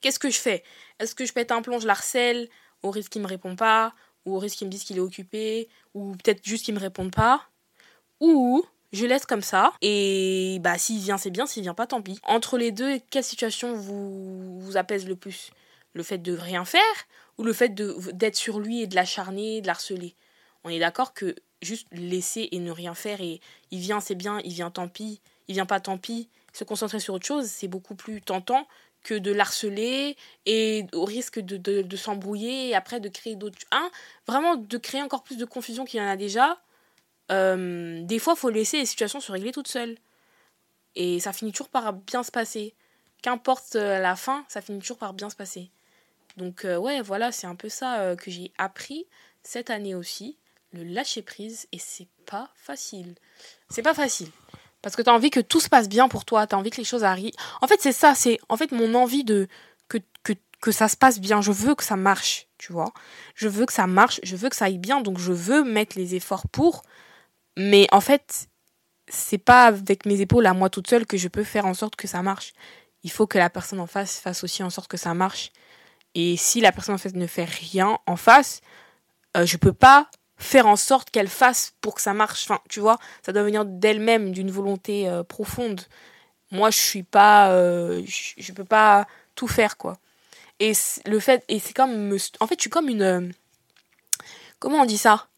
Qu'est-ce 0.00 0.18
que 0.18 0.30
je 0.30 0.38
fais? 0.38 0.62
Est-ce 1.00 1.14
que 1.14 1.24
je 1.24 1.32
pète 1.32 1.50
un 1.50 1.62
plomb, 1.62 1.80
je 1.80 1.86
l'harcèle 1.86 2.48
au 2.82 2.90
risque 2.90 3.12
qu'il 3.12 3.22
me 3.22 3.26
répond 3.26 3.56
pas 3.56 3.94
ou 4.24 4.36
au 4.36 4.38
risque 4.38 4.58
qu'il 4.58 4.66
me 4.66 4.72
dise 4.72 4.84
qu'il 4.84 4.96
est 4.96 5.00
occupé 5.00 5.68
ou 5.94 6.12
peut-être 6.12 6.44
juste 6.44 6.64
qu'il 6.64 6.74
me 6.74 6.80
réponde 6.80 7.12
pas? 7.14 7.42
Ou 8.20 8.64
je 8.92 9.06
laisse 9.06 9.26
comme 9.26 9.42
ça 9.42 9.72
et 9.82 10.58
bah 10.60 10.78
s'il 10.78 10.98
vient 10.98 11.18
c'est 11.18 11.30
bien 11.30 11.46
s'il 11.46 11.62
vient 11.62 11.74
pas 11.74 11.86
tant 11.86 12.00
pis 12.00 12.18
entre 12.22 12.56
les 12.56 12.72
deux 12.72 12.98
quelle 13.10 13.22
situation 13.22 13.74
vous 13.74 14.60
vous 14.60 14.76
apaise 14.76 15.06
le 15.06 15.14
plus? 15.14 15.50
Le 15.92 16.02
fait 16.02 16.18
de 16.18 16.32
rien 16.36 16.64
faire? 16.64 16.80
Ou 17.38 17.44
le 17.44 17.52
fait 17.52 17.74
d'être 17.74 18.36
sur 18.36 18.60
lui 18.60 18.82
et 18.82 18.86
de 18.86 18.94
l'acharner, 18.94 19.60
de 19.60 19.66
l'harceler. 19.66 20.14
On 20.64 20.70
est 20.70 20.78
d'accord 20.78 21.14
que 21.14 21.36
juste 21.62 21.86
laisser 21.92 22.48
et 22.52 22.58
ne 22.58 22.70
rien 22.70 22.94
faire 22.94 23.20
et 23.20 23.40
il 23.70 23.80
vient 23.80 24.00
c'est 24.00 24.14
bien, 24.14 24.40
il 24.44 24.52
vient 24.52 24.70
tant 24.70 24.88
pis, 24.88 25.20
il 25.48 25.54
vient 25.54 25.66
pas 25.66 25.80
tant 25.80 25.98
pis, 25.98 26.28
se 26.52 26.64
concentrer 26.64 27.00
sur 27.00 27.14
autre 27.14 27.26
chose, 27.26 27.46
c'est 27.46 27.68
beaucoup 27.68 27.94
plus 27.94 28.20
tentant 28.20 28.66
que 29.04 29.14
de 29.14 29.32
l'harceler 29.32 30.16
et 30.46 30.86
au 30.92 31.04
risque 31.04 31.38
de, 31.38 31.56
de, 31.56 31.96
s'embrouiller 31.96 32.68
et 32.68 32.74
après 32.74 33.00
de 33.00 33.08
créer 33.08 33.36
d'autres... 33.36 33.58
Hein, 33.70 33.90
vraiment 34.26 34.56
de 34.56 34.76
créer 34.76 35.02
encore 35.02 35.22
plus 35.22 35.36
de 35.36 35.44
confusion 35.44 35.84
qu'il 35.84 36.00
y 36.00 36.02
en 36.02 36.08
a 36.08 36.16
déjà. 36.16 36.60
Des 37.30 38.18
fois, 38.18 38.34
faut 38.36 38.50
laisser 38.50 38.78
les 38.78 38.86
situations 38.86 39.20
se 39.20 39.30
régler 39.30 39.52
toutes 39.52 39.68
seules. 39.68 39.96
Et 40.94 41.20
ça 41.20 41.32
finit 41.32 41.52
toujours 41.52 41.68
par 41.68 41.92
bien 41.92 42.22
se 42.22 42.32
passer. 42.32 42.74
Qu'importe 43.22 43.76
euh, 43.76 43.98
la 43.98 44.16
fin, 44.16 44.44
ça 44.48 44.60
finit 44.60 44.78
toujours 44.80 44.98
par 44.98 45.12
bien 45.12 45.30
se 45.30 45.36
passer. 45.36 45.70
Donc 46.38 46.64
euh, 46.64 46.76
ouais, 46.76 47.02
voilà, 47.02 47.32
c'est 47.32 47.46
un 47.46 47.54
peu 47.54 47.68
ça 47.68 48.00
euh, 48.00 48.16
que 48.16 48.30
j'ai 48.30 48.52
appris 48.56 49.06
cette 49.42 49.68
année 49.70 49.94
aussi, 49.94 50.38
le 50.72 50.82
lâcher 50.84 51.22
prise 51.22 51.68
et 51.72 51.78
c'est 51.78 52.08
pas 52.26 52.50
facile. 52.56 53.14
C'est 53.68 53.82
pas 53.82 53.94
facile 53.94 54.28
parce 54.80 54.94
que 54.94 55.02
tu 55.02 55.10
as 55.10 55.12
envie 55.12 55.30
que 55.30 55.40
tout 55.40 55.60
se 55.60 55.68
passe 55.68 55.88
bien 55.88 56.08
pour 56.08 56.24
toi, 56.24 56.46
tu 56.46 56.54
as 56.54 56.58
envie 56.58 56.70
que 56.70 56.76
les 56.76 56.84
choses 56.84 57.02
arrivent. 57.04 57.34
En 57.60 57.66
fait, 57.66 57.80
c'est 57.80 57.92
ça, 57.92 58.14
c'est 58.14 58.38
en 58.48 58.56
fait 58.56 58.70
mon 58.72 58.94
envie 58.94 59.24
de 59.24 59.48
que, 59.88 59.98
que 60.22 60.32
que 60.60 60.72
ça 60.72 60.88
se 60.88 60.96
passe 60.96 61.20
bien, 61.20 61.42
je 61.42 61.52
veux 61.52 61.74
que 61.74 61.84
ça 61.84 61.96
marche, 61.96 62.46
tu 62.58 62.72
vois. 62.72 62.92
Je 63.34 63.48
veux 63.48 63.66
que 63.66 63.72
ça 63.72 63.86
marche, 63.86 64.20
je 64.22 64.36
veux 64.36 64.48
que 64.48 64.56
ça 64.56 64.66
aille 64.66 64.78
bien, 64.78 65.00
donc 65.00 65.18
je 65.18 65.32
veux 65.32 65.64
mettre 65.64 65.98
les 65.98 66.14
efforts 66.14 66.48
pour 66.48 66.82
mais 67.58 67.88
en 67.90 68.00
fait, 68.00 68.48
c'est 69.08 69.36
pas 69.36 69.66
avec 69.66 70.06
mes 70.06 70.20
épaules 70.20 70.46
à 70.46 70.54
moi 70.54 70.70
toute 70.70 70.88
seule 70.88 71.06
que 71.06 71.16
je 71.16 71.26
peux 71.26 71.42
faire 71.42 71.66
en 71.66 71.74
sorte 71.74 71.96
que 71.96 72.06
ça 72.06 72.22
marche. 72.22 72.52
Il 73.02 73.10
faut 73.10 73.26
que 73.26 73.36
la 73.36 73.50
personne 73.50 73.80
en 73.80 73.88
face 73.88 74.20
fasse 74.20 74.44
aussi 74.44 74.62
en 74.62 74.70
sorte 74.70 74.88
que 74.88 74.96
ça 74.96 75.12
marche. 75.12 75.50
Et 76.14 76.36
si 76.36 76.60
la 76.60 76.72
personne 76.72 76.94
en 76.94 76.98
fait 76.98 77.14
ne 77.14 77.26
fait 77.26 77.44
rien 77.44 77.98
en 78.06 78.16
face, 78.16 78.60
euh, 79.36 79.46
je 79.46 79.56
peux 79.56 79.72
pas 79.72 80.10
faire 80.36 80.66
en 80.66 80.76
sorte 80.76 81.10
qu'elle 81.10 81.28
fasse 81.28 81.74
pour 81.80 81.94
que 81.96 82.00
ça 82.00 82.14
marche. 82.14 82.44
Enfin, 82.48 82.60
tu 82.68 82.80
vois, 82.80 82.98
ça 83.22 83.32
doit 83.32 83.42
venir 83.42 83.64
d'elle-même, 83.64 84.32
d'une 84.32 84.50
volonté 84.50 85.08
euh, 85.08 85.22
profonde. 85.22 85.82
Moi, 86.50 86.70
je 86.70 86.78
suis 86.78 87.02
pas, 87.02 87.52
euh, 87.52 88.02
je, 88.06 88.52
peux 88.52 88.64
pas 88.64 89.06
tout 89.34 89.48
faire 89.48 89.76
quoi. 89.76 89.98
Et 90.60 90.72
le 91.06 91.20
fait, 91.20 91.44
et 91.48 91.58
c'est 91.58 91.74
comme, 91.74 92.16
en 92.40 92.46
fait, 92.46 92.54
je 92.56 92.62
suis 92.62 92.70
comme 92.70 92.88
une, 92.88 93.32
comment 94.58 94.82
on 94.82 94.86
dit 94.86 94.98
ça? 94.98 95.28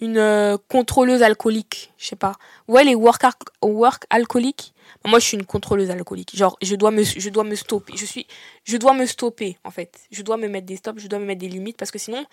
Une 0.00 0.58
contrôleuse 0.68 1.22
alcoolique, 1.22 1.92
je 1.96 2.06
sais 2.06 2.16
pas. 2.16 2.34
Ouais, 2.68 2.84
les 2.84 2.94
work, 2.94 3.22
work 3.62 4.04
alcooliques 4.10 4.74
moi, 5.04 5.18
je 5.18 5.24
suis 5.24 5.36
une 5.36 5.46
contrôleuse 5.46 5.90
alcoolique. 5.90 6.36
Genre, 6.36 6.56
je 6.62 6.74
dois 6.74 6.90
me, 6.90 7.02
je 7.02 7.30
dois 7.30 7.44
me 7.44 7.54
stopper. 7.54 7.96
Je 7.96 8.04
suis, 8.04 8.26
je 8.64 8.76
dois 8.76 8.94
me 8.94 9.06
stopper, 9.06 9.58
en 9.64 9.70
fait. 9.70 10.00
Je 10.10 10.22
dois 10.22 10.36
me 10.36 10.48
mettre 10.48 10.66
des 10.66 10.76
stops, 10.76 11.00
je 11.00 11.08
dois 11.08 11.18
me 11.18 11.24
mettre 11.24 11.40
des 11.40 11.48
limites 11.48 11.76
parce 11.76 11.90
que 11.90 11.98
sinon, 11.98 12.24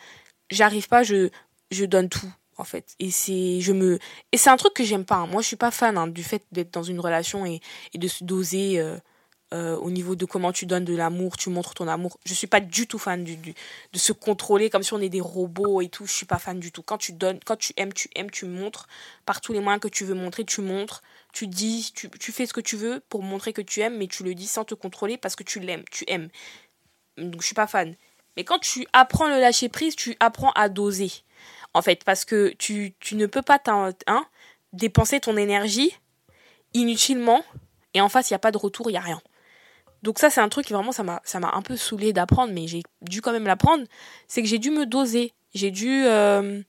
j'arrive 0.50 0.88
pas, 0.88 1.04
je, 1.04 1.30
je 1.72 1.86
donne 1.86 2.10
tout, 2.10 2.32
en 2.58 2.64
fait. 2.64 2.96
Et 3.00 3.12
c'est, 3.12 3.62
je 3.62 3.74
me, 3.74 4.00
et 4.32 4.38
c'est 4.38 4.50
un 4.50 4.58
truc 4.58 4.74
que 4.74 4.84
j'aime 4.84 5.06
pas. 5.06 5.16
Hein. 5.16 5.28
Moi, 5.28 5.42
je 5.42 5.48
suis 5.48 5.56
pas 5.56 5.72
fan 5.72 5.98
hein, 5.98 6.08
du 6.08 6.24
fait 6.24 6.44
d'être 6.52 6.74
dans 6.74 6.84
une 6.84 7.00
relation 7.00 7.46
et, 7.46 7.62
et 7.94 7.98
de 7.98 8.08
se 8.08 8.24
doser. 8.24 8.80
Euh, 8.80 8.98
euh, 9.54 9.78
au 9.78 9.92
niveau 9.92 10.16
de 10.16 10.26
comment 10.26 10.52
tu 10.52 10.66
donnes 10.66 10.86
de 10.86 10.96
l'amour, 10.96 11.38
tu 11.38 11.50
montres 11.50 11.74
ton 11.74 11.88
amour. 11.88 12.20
Je 12.26 12.34
suis 12.34 12.48
pas 12.48 12.60
du 12.60 12.88
tout 12.88 13.00
fan 13.00 13.24
du, 13.24 13.38
de 13.38 14.00
se 14.00 14.12
contrôler 14.12 14.70
comme 14.70 14.84
si 14.84 14.94
on 14.94 15.00
est 15.00 15.10
des 15.10 15.22
robots 15.22 15.82
et 15.82 15.90
tout. 15.90 16.06
Je 16.06 16.12
suis 16.12 16.26
pas 16.26 16.40
fan 16.40 16.60
du 16.60 16.72
tout. 16.72 16.82
Quand 16.82 16.98
tu 16.98 17.14
donnes, 17.14 17.40
quand 17.46 17.58
tu 17.58 17.74
aimes, 17.78 17.94
tu 17.94 18.10
aimes, 18.16 18.32
tu 18.32 18.46
montres 18.46 18.88
par 19.26 19.42
tous 19.42 19.54
les 19.54 19.60
moyens 19.60 19.82
que 19.82 19.88
tu 19.88 20.06
veux 20.06 20.16
montrer, 20.16 20.44
tu 20.44 20.62
montres 20.62 21.04
tu 21.34 21.48
dis, 21.48 21.92
tu, 21.96 22.10
tu, 22.12 22.32
fais 22.32 22.46
ce 22.46 22.54
que 22.54 22.62
tu 22.62 22.78
veux 22.78 23.02
pour 23.10 23.24
montrer 23.24 23.54
que 23.54 23.62
tu 23.62 23.82
aimes, 23.82 23.98
mais 23.98 24.08
tu 24.08 24.24
le 24.24 24.36
dis 24.36 24.48
sans 24.48 24.64
te 24.64 24.76
contrôler 24.76 25.18
parce 25.18 25.36
que 25.36 25.44
tu 25.44 25.60
l'aimes, 25.60 25.84
tu 25.92 26.06
aimes. 26.08 26.30
Donc 27.18 27.42
je 27.42 27.48
suis 27.48 27.56
pas 27.56 27.68
fan. 27.68 27.96
Mais 28.38 28.44
quand 28.44 28.60
tu 28.60 28.88
apprends 28.94 29.28
le 29.28 29.40
lâcher 29.40 29.68
prise, 29.68 29.96
tu 29.96 30.16
apprends 30.20 30.52
à 30.52 30.70
doser. 30.70 31.12
En 31.74 31.82
fait, 31.82 32.04
parce 32.04 32.24
que 32.24 32.50
tu, 32.60 32.94
tu 33.00 33.16
ne 33.16 33.26
peux 33.26 33.42
pas 33.42 33.60
hein, 34.08 34.26
dépenser 34.74 35.20
ton 35.20 35.36
énergie 35.36 35.92
inutilement 36.76 37.44
et 37.96 38.02
en 38.02 38.10
face 38.10 38.30
il 38.30 38.34
n'y 38.34 38.38
a 38.38 38.40
pas 38.40 38.52
de 38.52 38.58
retour, 38.58 38.90
il 38.90 38.94
n'y 38.94 38.98
a 38.98 39.02
rien. 39.02 39.22
Donc 40.04 40.20
ça 40.20 40.30
c'est 40.30 40.42
un 40.42 40.50
truc 40.50 40.66
qui 40.68 40.74
vraiment 40.74 40.92
ça 40.92 41.04
m'a 41.04 41.22
un 41.54 41.62
peu 41.62 41.78
saoulé 41.78 42.12
d'apprendre 42.14 42.54
mais 42.54 42.68
j'ai 42.68 42.84
dû 43.02 43.22
quand 43.22 43.32
même 43.32 43.48
l'apprendre, 43.48 43.86
c'est 44.28 44.42
que 44.42 44.48
j'ai 44.48 44.60
dû 44.60 44.70
me 44.70 44.86
doser, 44.86 45.34
j'ai 45.56 45.72
dû 45.72 46.06
euh, 46.06 46.62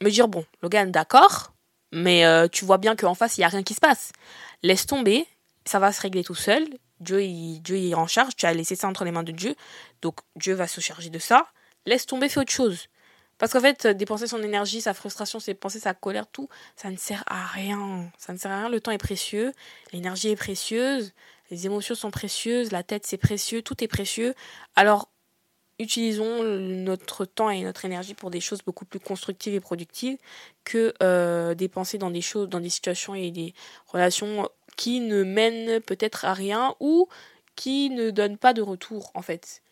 me 0.00 0.10
dire 0.10 0.26
bon, 0.26 0.44
Logan 0.60 0.90
d'accord, 0.90 1.52
mais 1.92 2.26
euh, 2.26 2.48
tu 2.48 2.64
vois 2.64 2.78
bien 2.78 2.96
qu'en 2.96 3.14
face 3.14 3.38
il 3.38 3.40
n'y 3.42 3.44
a 3.44 3.48
rien 3.48 3.62
qui 3.62 3.74
se 3.74 3.80
passe. 3.80 4.10
Laisse 4.64 4.84
tomber, 4.84 5.26
ça 5.64 5.78
va 5.78 5.92
se 5.92 6.00
régler 6.00 6.24
tout 6.24 6.34
seul. 6.34 6.66
Dieu 6.98 7.22
il 7.22 7.62
est 7.70 7.94
en 7.94 8.08
charge, 8.08 8.34
tu 8.36 8.46
as 8.46 8.52
laissé 8.52 8.74
ça 8.74 8.88
entre 8.88 9.04
les 9.04 9.12
mains 9.12 9.22
de 9.22 9.32
Dieu, 9.32 9.54
donc 10.02 10.16
Dieu 10.36 10.54
va 10.54 10.66
se 10.66 10.80
charger 10.80 11.08
de 11.08 11.20
ça. 11.20 11.46
Laisse 11.86 12.04
tomber, 12.04 12.28
fais 12.28 12.40
autre 12.40 12.52
chose. 12.52 12.88
Parce 13.38 13.54
qu'en 13.54 13.60
fait, 13.60 13.86
dépenser 13.86 14.26
son 14.26 14.42
énergie, 14.42 14.82
sa 14.82 14.92
frustration, 14.92 15.40
ses 15.40 15.54
pensées, 15.54 15.80
sa 15.80 15.94
colère, 15.94 16.26
tout, 16.26 16.50
ça 16.76 16.90
ne 16.90 16.98
sert 16.98 17.24
à 17.26 17.46
rien. 17.46 18.10
Ça 18.18 18.34
ne 18.34 18.38
sert 18.38 18.50
à 18.50 18.58
rien. 18.58 18.68
Le 18.68 18.82
temps 18.82 18.90
est 18.90 18.98
précieux, 18.98 19.54
l'énergie 19.94 20.28
est 20.28 20.36
précieuse, 20.36 21.14
les 21.50 21.66
émotions 21.66 21.94
sont 21.94 22.10
précieuses, 22.10 22.72
la 22.72 22.82
tête 22.82 23.06
c'est 23.06 23.18
précieux, 23.18 23.62
tout 23.62 23.82
est 23.82 23.88
précieux. 23.88 24.34
Alors, 24.76 25.08
utilisons 25.78 26.44
notre 26.44 27.24
temps 27.24 27.50
et 27.50 27.62
notre 27.62 27.84
énergie 27.84 28.14
pour 28.14 28.30
des 28.30 28.40
choses 28.40 28.62
beaucoup 28.62 28.84
plus 28.84 29.00
constructives 29.00 29.54
et 29.54 29.60
productives 29.60 30.18
que 30.64 30.94
euh, 31.02 31.54
dépenser 31.54 31.98
dans 31.98 32.10
des 32.10 32.20
choses, 32.20 32.48
dans 32.48 32.60
des 32.60 32.68
situations 32.68 33.14
et 33.14 33.30
des 33.30 33.54
relations 33.86 34.48
qui 34.76 35.00
ne 35.00 35.24
mènent 35.24 35.80
peut-être 35.80 36.24
à 36.24 36.34
rien 36.34 36.74
ou 36.80 37.08
qui 37.56 37.90
ne 37.90 38.10
donnent 38.10 38.38
pas 38.38 38.52
de 38.52 38.62
retour 38.62 39.10
en 39.14 39.22
fait. 39.22 39.62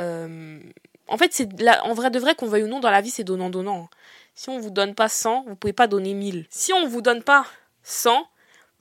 Euh, 0.00 0.60
en 1.08 1.16
fait, 1.16 1.32
c'est 1.32 1.48
en 1.82 1.94
vrai 1.94 2.10
de 2.10 2.18
vrai 2.18 2.34
qu'on 2.34 2.46
veuille 2.46 2.64
ou 2.64 2.68
non 2.68 2.80
dans 2.80 2.90
la 2.90 3.00
vie, 3.00 3.10
c'est 3.10 3.24
donnant-donnant. 3.24 3.88
Si 4.34 4.50
on 4.50 4.60
vous 4.60 4.70
donne 4.70 4.94
pas 4.94 5.08
100, 5.08 5.44
vous 5.48 5.56
pouvez 5.56 5.72
pas 5.72 5.88
donner 5.88 6.14
1000. 6.14 6.46
Si 6.50 6.72
on 6.72 6.86
vous 6.86 7.00
donne 7.00 7.22
pas 7.22 7.46
100, 7.82 8.28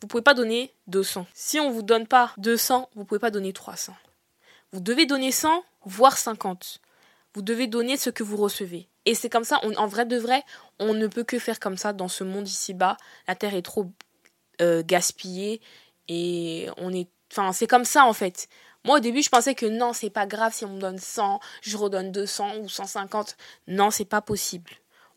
vous 0.01 0.07
pouvez 0.07 0.23
pas 0.23 0.33
donner 0.33 0.73
200. 0.87 1.25
Si 1.33 1.59
on 1.59 1.71
vous 1.71 1.81
donne 1.81 2.07
pas 2.07 2.33
200, 2.37 2.89
vous 2.95 3.05
pouvez 3.05 3.19
pas 3.19 3.31
donner 3.31 3.53
300. 3.53 3.95
Vous 4.71 4.79
devez 4.79 5.05
donner 5.05 5.31
100, 5.31 5.63
voire 5.85 6.17
50. 6.17 6.81
Vous 7.33 7.41
devez 7.41 7.67
donner 7.67 7.97
ce 7.97 8.09
que 8.09 8.23
vous 8.23 8.37
recevez. 8.37 8.87
Et 9.05 9.15
c'est 9.15 9.29
comme 9.29 9.43
ça, 9.43 9.59
en 9.63 9.87
vrai 9.87 10.05
de 10.05 10.17
vrai, 10.17 10.43
on 10.79 10.93
ne 10.93 11.07
peut 11.07 11.23
que 11.23 11.39
faire 11.39 11.59
comme 11.59 11.77
ça 11.77 11.93
dans 11.93 12.07
ce 12.07 12.23
monde 12.23 12.47
ici-bas. 12.47 12.97
La 13.27 13.35
terre 13.35 13.55
est 13.55 13.61
trop 13.61 13.91
euh, 14.61 14.83
gaspillée 14.85 15.61
et 16.07 16.67
on 16.77 16.93
est 16.93 17.09
enfin 17.31 17.51
c'est 17.51 17.67
comme 17.67 17.83
ça 17.83 18.05
en 18.05 18.13
fait 18.13 18.47
moi, 18.87 18.97
au 18.97 18.99
début, 19.01 19.21
je 19.21 19.27
pensais 19.27 19.53
que 19.53 19.65
non, 19.65 19.91
c'est 19.91 20.09
pas 20.09 20.25
grave 20.25 20.53
si 20.53 20.63
on 20.63 20.69
me 20.69 20.79
donne 20.79 20.97
100, 20.97 21.41
je 21.61 21.75
redonne 21.75 22.09
200 22.13 22.59
ou 22.59 22.69
150. 22.69 23.35
Non, 23.67 23.91
c'est 23.91 24.05
pas 24.05 24.21
possible. 24.21 24.71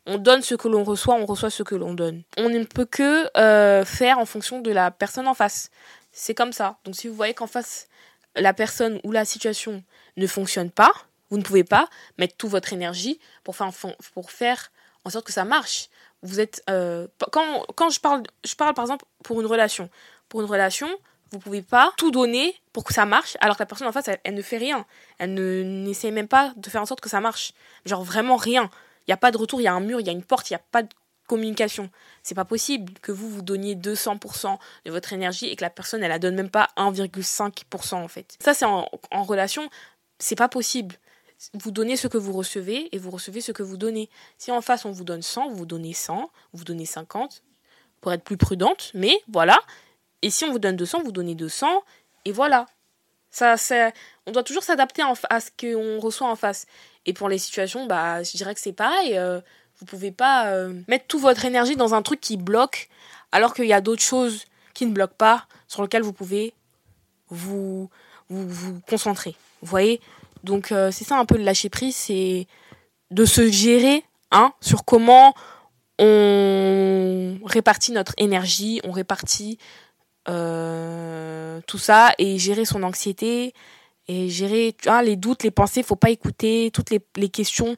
On 0.06 0.18
donne 0.18 0.42
ce 0.42 0.54
que 0.54 0.68
l'on 0.68 0.84
reçoit, 0.84 1.14
on 1.14 1.26
reçoit 1.26 1.50
ce 1.50 1.62
que 1.62 1.74
l'on 1.74 1.94
donne. 1.94 2.22
On 2.36 2.48
ne 2.48 2.64
peut 2.64 2.84
que 2.84 3.28
euh, 3.38 3.84
faire 3.84 4.18
en 4.18 4.26
fonction 4.26 4.60
de 4.60 4.70
la 4.70 4.90
personne 4.90 5.28
en 5.28 5.34
face. 5.34 5.70
C'est 6.12 6.34
comme 6.34 6.52
ça. 6.52 6.78
Donc, 6.84 6.96
si 6.96 7.08
vous 7.08 7.14
voyez 7.14 7.34
qu'en 7.34 7.46
face, 7.46 7.88
la 8.36 8.54
personne 8.54 9.00
ou 9.04 9.12
la 9.12 9.24
situation 9.24 9.82
ne 10.16 10.26
fonctionne 10.26 10.70
pas, 10.70 10.92
vous 11.30 11.38
ne 11.38 11.42
pouvez 11.42 11.64
pas 11.64 11.88
mettre 12.18 12.36
toute 12.36 12.50
votre 12.50 12.72
énergie 12.72 13.20
pour 13.44 13.54
faire, 13.56 14.72
en 15.04 15.10
sorte 15.10 15.26
que 15.26 15.32
ça 15.32 15.44
marche. 15.44 15.88
Vous 16.22 16.40
êtes 16.40 16.62
euh, 16.68 17.06
quand, 17.30 17.64
quand 17.76 17.88
je 17.88 18.00
parle 18.00 18.22
je 18.44 18.54
parle 18.54 18.74
par 18.74 18.84
exemple 18.84 19.06
pour 19.22 19.40
une 19.40 19.46
relation. 19.46 19.88
Pour 20.28 20.42
une 20.42 20.46
relation, 20.48 20.88
vous 21.30 21.38
pouvez 21.38 21.62
pas 21.62 21.92
tout 21.96 22.10
donner 22.10 22.54
pour 22.72 22.84
que 22.84 22.92
ça 22.92 23.06
marche, 23.06 23.36
alors 23.40 23.56
que 23.56 23.62
la 23.62 23.66
personne 23.66 23.86
en 23.86 23.92
face, 23.92 24.08
elle, 24.24 24.34
ne 24.34 24.42
fait 24.42 24.58
rien. 24.58 24.84
Elle 25.18 25.34
ne 25.34 25.62
n'essaie 25.62 26.10
même 26.10 26.28
pas 26.28 26.52
de 26.56 26.68
faire 26.68 26.82
en 26.82 26.86
sorte 26.86 27.00
que 27.00 27.08
ça 27.08 27.20
marche. 27.20 27.52
Genre 27.84 28.02
vraiment 28.02 28.36
rien. 28.36 28.70
N'y 29.10 29.14
a 29.14 29.18
pas 29.18 29.30
de 29.30 29.38
retour, 29.38 29.60
il 29.60 29.64
y 29.64 29.68
a 29.68 29.74
un 29.74 29.80
mur, 29.80 30.00
il 30.00 30.06
y 30.06 30.10
a 30.10 30.12
une 30.12 30.24
porte, 30.24 30.50
il 30.50 30.54
n'y 30.54 30.58
a 30.58 30.62
pas 30.70 30.82
de 30.82 30.88
communication. 31.26 31.90
C'est 32.22 32.34
pas 32.34 32.44
possible 32.44 32.92
que 33.02 33.12
vous 33.12 33.28
vous 33.28 33.42
donniez 33.42 33.74
200% 33.76 34.58
de 34.84 34.90
votre 34.90 35.12
énergie 35.12 35.46
et 35.46 35.56
que 35.56 35.62
la 35.62 35.70
personne, 35.70 36.02
elle 36.02 36.08
la 36.08 36.18
donne 36.18 36.34
même 36.34 36.50
pas 36.50 36.70
1,5% 36.76 37.94
en 37.94 38.08
fait. 38.08 38.36
Ça, 38.40 38.54
c'est 38.54 38.64
en, 38.64 38.88
en 39.10 39.22
relation, 39.22 39.68
c'est 40.18 40.36
pas 40.36 40.48
possible. 40.48 40.96
Vous 41.54 41.70
donnez 41.70 41.96
ce 41.96 42.08
que 42.08 42.18
vous 42.18 42.32
recevez 42.32 42.94
et 42.94 42.98
vous 42.98 43.10
recevez 43.10 43.40
ce 43.40 43.52
que 43.52 43.62
vous 43.62 43.76
donnez. 43.76 44.10
Si 44.38 44.50
en 44.50 44.60
face 44.60 44.84
on 44.84 44.92
vous 44.92 45.04
donne 45.04 45.22
100, 45.22 45.50
vous 45.50 45.56
vous 45.56 45.66
donnez 45.66 45.94
100, 45.94 46.30
vous 46.52 46.64
donnez 46.64 46.84
50 46.86 47.42
pour 48.00 48.12
être 48.12 48.24
plus 48.24 48.36
prudente, 48.36 48.90
mais 48.94 49.14
voilà, 49.28 49.58
et 50.22 50.30
si 50.30 50.44
on 50.44 50.52
vous 50.52 50.58
donne 50.58 50.76
200, 50.76 51.02
vous 51.02 51.12
donnez 51.12 51.34
200, 51.34 51.82
et 52.24 52.32
voilà. 52.32 52.66
Ça, 53.30 53.56
ça, 53.56 53.92
on 54.26 54.32
doit 54.32 54.42
toujours 54.42 54.64
s'adapter 54.64 55.02
à 55.28 55.40
ce 55.40 55.50
qu'on 55.58 56.00
reçoit 56.00 56.28
en 56.28 56.36
face. 56.36 56.66
Et 57.06 57.12
pour 57.12 57.28
les 57.28 57.38
situations, 57.38 57.86
bah, 57.86 58.22
je 58.22 58.36
dirais 58.36 58.54
que 58.54 58.60
c'est 58.60 58.72
pareil. 58.72 59.16
Euh, 59.16 59.40
vous 59.78 59.86
pouvez 59.86 60.12
pas 60.12 60.48
euh, 60.48 60.74
mettre 60.88 61.06
toute 61.06 61.22
votre 61.22 61.44
énergie 61.44 61.76
dans 61.76 61.94
un 61.94 62.02
truc 62.02 62.20
qui 62.20 62.36
bloque, 62.36 62.88
alors 63.32 63.54
qu'il 63.54 63.66
y 63.66 63.72
a 63.72 63.80
d'autres 63.80 64.02
choses 64.02 64.44
qui 64.74 64.86
ne 64.86 64.92
bloquent 64.92 65.16
pas, 65.16 65.46
sur 65.68 65.82
lesquelles 65.82 66.02
vous 66.02 66.12
pouvez 66.12 66.52
vous, 67.30 67.88
vous, 68.28 68.48
vous 68.48 68.80
concentrer. 68.88 69.34
Vous 69.62 69.68
voyez? 69.68 70.00
Donc, 70.44 70.72
euh, 70.72 70.90
c'est 70.90 71.04
ça 71.04 71.18
un 71.18 71.24
peu 71.24 71.36
le 71.36 71.44
lâcher 71.44 71.70
prise, 71.70 71.96
c'est 71.96 72.46
de 73.10 73.24
se 73.24 73.50
gérer 73.50 74.04
hein, 74.30 74.52
sur 74.60 74.84
comment 74.84 75.34
on 75.98 77.38
répartit 77.44 77.92
notre 77.92 78.14
énergie, 78.16 78.80
on 78.84 78.90
répartit 78.90 79.58
euh, 80.28 81.60
tout 81.66 81.78
ça 81.78 82.12
et 82.18 82.38
gérer 82.38 82.64
son 82.64 82.82
anxiété 82.82 83.54
et 84.10 84.28
gérer 84.28 84.76
les 85.04 85.16
doutes, 85.16 85.44
les 85.44 85.52
pensées. 85.52 85.84
Faut 85.84 85.94
pas 85.96 86.10
écouter 86.10 86.70
toutes 86.72 86.90
les, 86.90 87.00
les 87.16 87.28
questions 87.28 87.76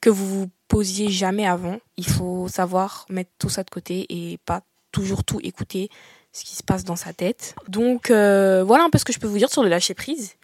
que 0.00 0.10
vous 0.10 0.26
vous 0.26 0.50
posiez 0.68 1.10
jamais 1.10 1.46
avant. 1.46 1.78
Il 1.96 2.06
faut 2.06 2.46
savoir 2.46 3.04
mettre 3.08 3.30
tout 3.38 3.48
ça 3.48 3.64
de 3.64 3.70
côté 3.70 4.06
et 4.08 4.38
pas 4.44 4.62
toujours 4.92 5.24
tout 5.24 5.40
écouter 5.42 5.90
ce 6.32 6.44
qui 6.44 6.54
se 6.54 6.62
passe 6.62 6.84
dans 6.84 6.94
sa 6.94 7.12
tête. 7.12 7.56
Donc 7.66 8.10
euh, 8.10 8.62
voilà 8.62 8.84
un 8.84 8.90
peu 8.90 8.98
ce 8.98 9.04
que 9.04 9.12
je 9.12 9.18
peux 9.18 9.26
vous 9.26 9.38
dire 9.38 9.50
sur 9.50 9.64
le 9.64 9.68
lâcher 9.68 9.94
prise. 9.94 10.36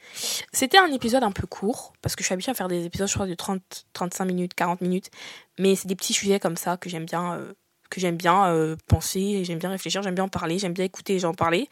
C'était 0.52 0.78
un 0.78 0.90
épisode 0.90 1.22
un 1.22 1.30
peu 1.30 1.46
court 1.46 1.92
parce 2.02 2.16
que 2.16 2.22
je 2.22 2.26
suis 2.26 2.32
habituée 2.32 2.50
à 2.50 2.54
faire 2.54 2.68
des 2.68 2.84
épisodes 2.84 3.06
je 3.06 3.14
crois 3.14 3.26
de 3.26 3.34
30 3.34 3.86
35 3.92 4.24
minutes, 4.24 4.54
40 4.54 4.80
minutes, 4.80 5.10
mais 5.58 5.76
c'est 5.76 5.86
des 5.86 5.96
petits 5.96 6.14
sujets 6.14 6.40
comme 6.40 6.56
ça 6.56 6.76
que 6.76 6.88
j'aime 6.88 7.04
bien 7.04 7.34
euh, 7.34 7.52
que 7.90 8.00
j'aime 8.00 8.16
bien 8.16 8.46
euh, 8.46 8.74
penser, 8.88 9.44
j'aime 9.44 9.58
bien 9.58 9.68
réfléchir, 9.68 10.02
j'aime 10.02 10.14
bien 10.14 10.24
en 10.24 10.28
parler, 10.28 10.58
j'aime 10.58 10.72
bien 10.72 10.86
écouter 10.86 11.12
les 11.12 11.18
gens 11.20 11.34
parler. 11.34 11.68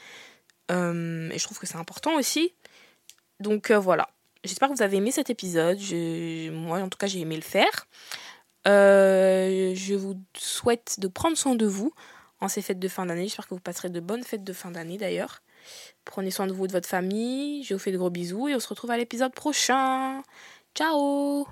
Euh, 0.71 1.31
et 1.31 1.39
je 1.39 1.45
trouve 1.45 1.59
que 1.59 1.67
c'est 1.67 1.79
important 1.79 2.15
aussi. 2.17 2.53
Donc 3.41 3.71
euh, 3.71 3.79
voilà. 3.79 4.09
J'espère 4.45 4.69
que 4.69 4.75
vous 4.75 4.83
avez 4.83 4.99
aimé 4.99 5.11
cet 5.11 5.29
épisode. 5.31 5.79
moi, 6.53 6.79
en 6.79 6.89
tout 6.89 6.99
cas, 6.99 7.07
j'ai 7.07 7.21
aimé 7.21 7.37
le 7.37 7.43
faire. 7.43 7.87
je 8.65 9.95
vous 9.95 10.15
souhaite 10.37 10.99
de 10.99 11.09
prendre 11.09 11.37
soin 11.37 11.55
de 11.55 11.67
vous 11.67 11.93
en 12.41 12.49
ces 12.49 12.63
fêtes 12.63 12.79
de 12.79 12.89
fin 12.89 13.07
d'année. 13.07 13.25
J'espère 13.25 13.49
que 13.49 13.55
vous 13.55 13.61
passerez 13.61 13.91
de 13.91 14.01
bonnes 14.01 14.25
fêtes 14.25 14.45
de 14.45 14.53
fin 14.53 14.71
d'année 14.71 14.97
d'ailleurs. 14.97 15.43
Prenez 16.05 16.31
soin 16.31 16.47
de 16.47 16.53
vous 16.53 16.67
de 16.67 16.73
votre 16.73 16.89
famille. 16.89 17.65
Je 17.65 17.75
vous 17.75 17.81
fais 17.81 17.93
de 17.93 17.99
gros 17.99 18.11
bisous 18.11 18.49
et 18.49 18.55
on 18.55 18.61
se 18.61 18.69
retrouve 18.69 18.91
à 18.91 18.97
l'épisode 18.97 19.35
prochain. 19.35 20.23
Ciao 20.75 21.47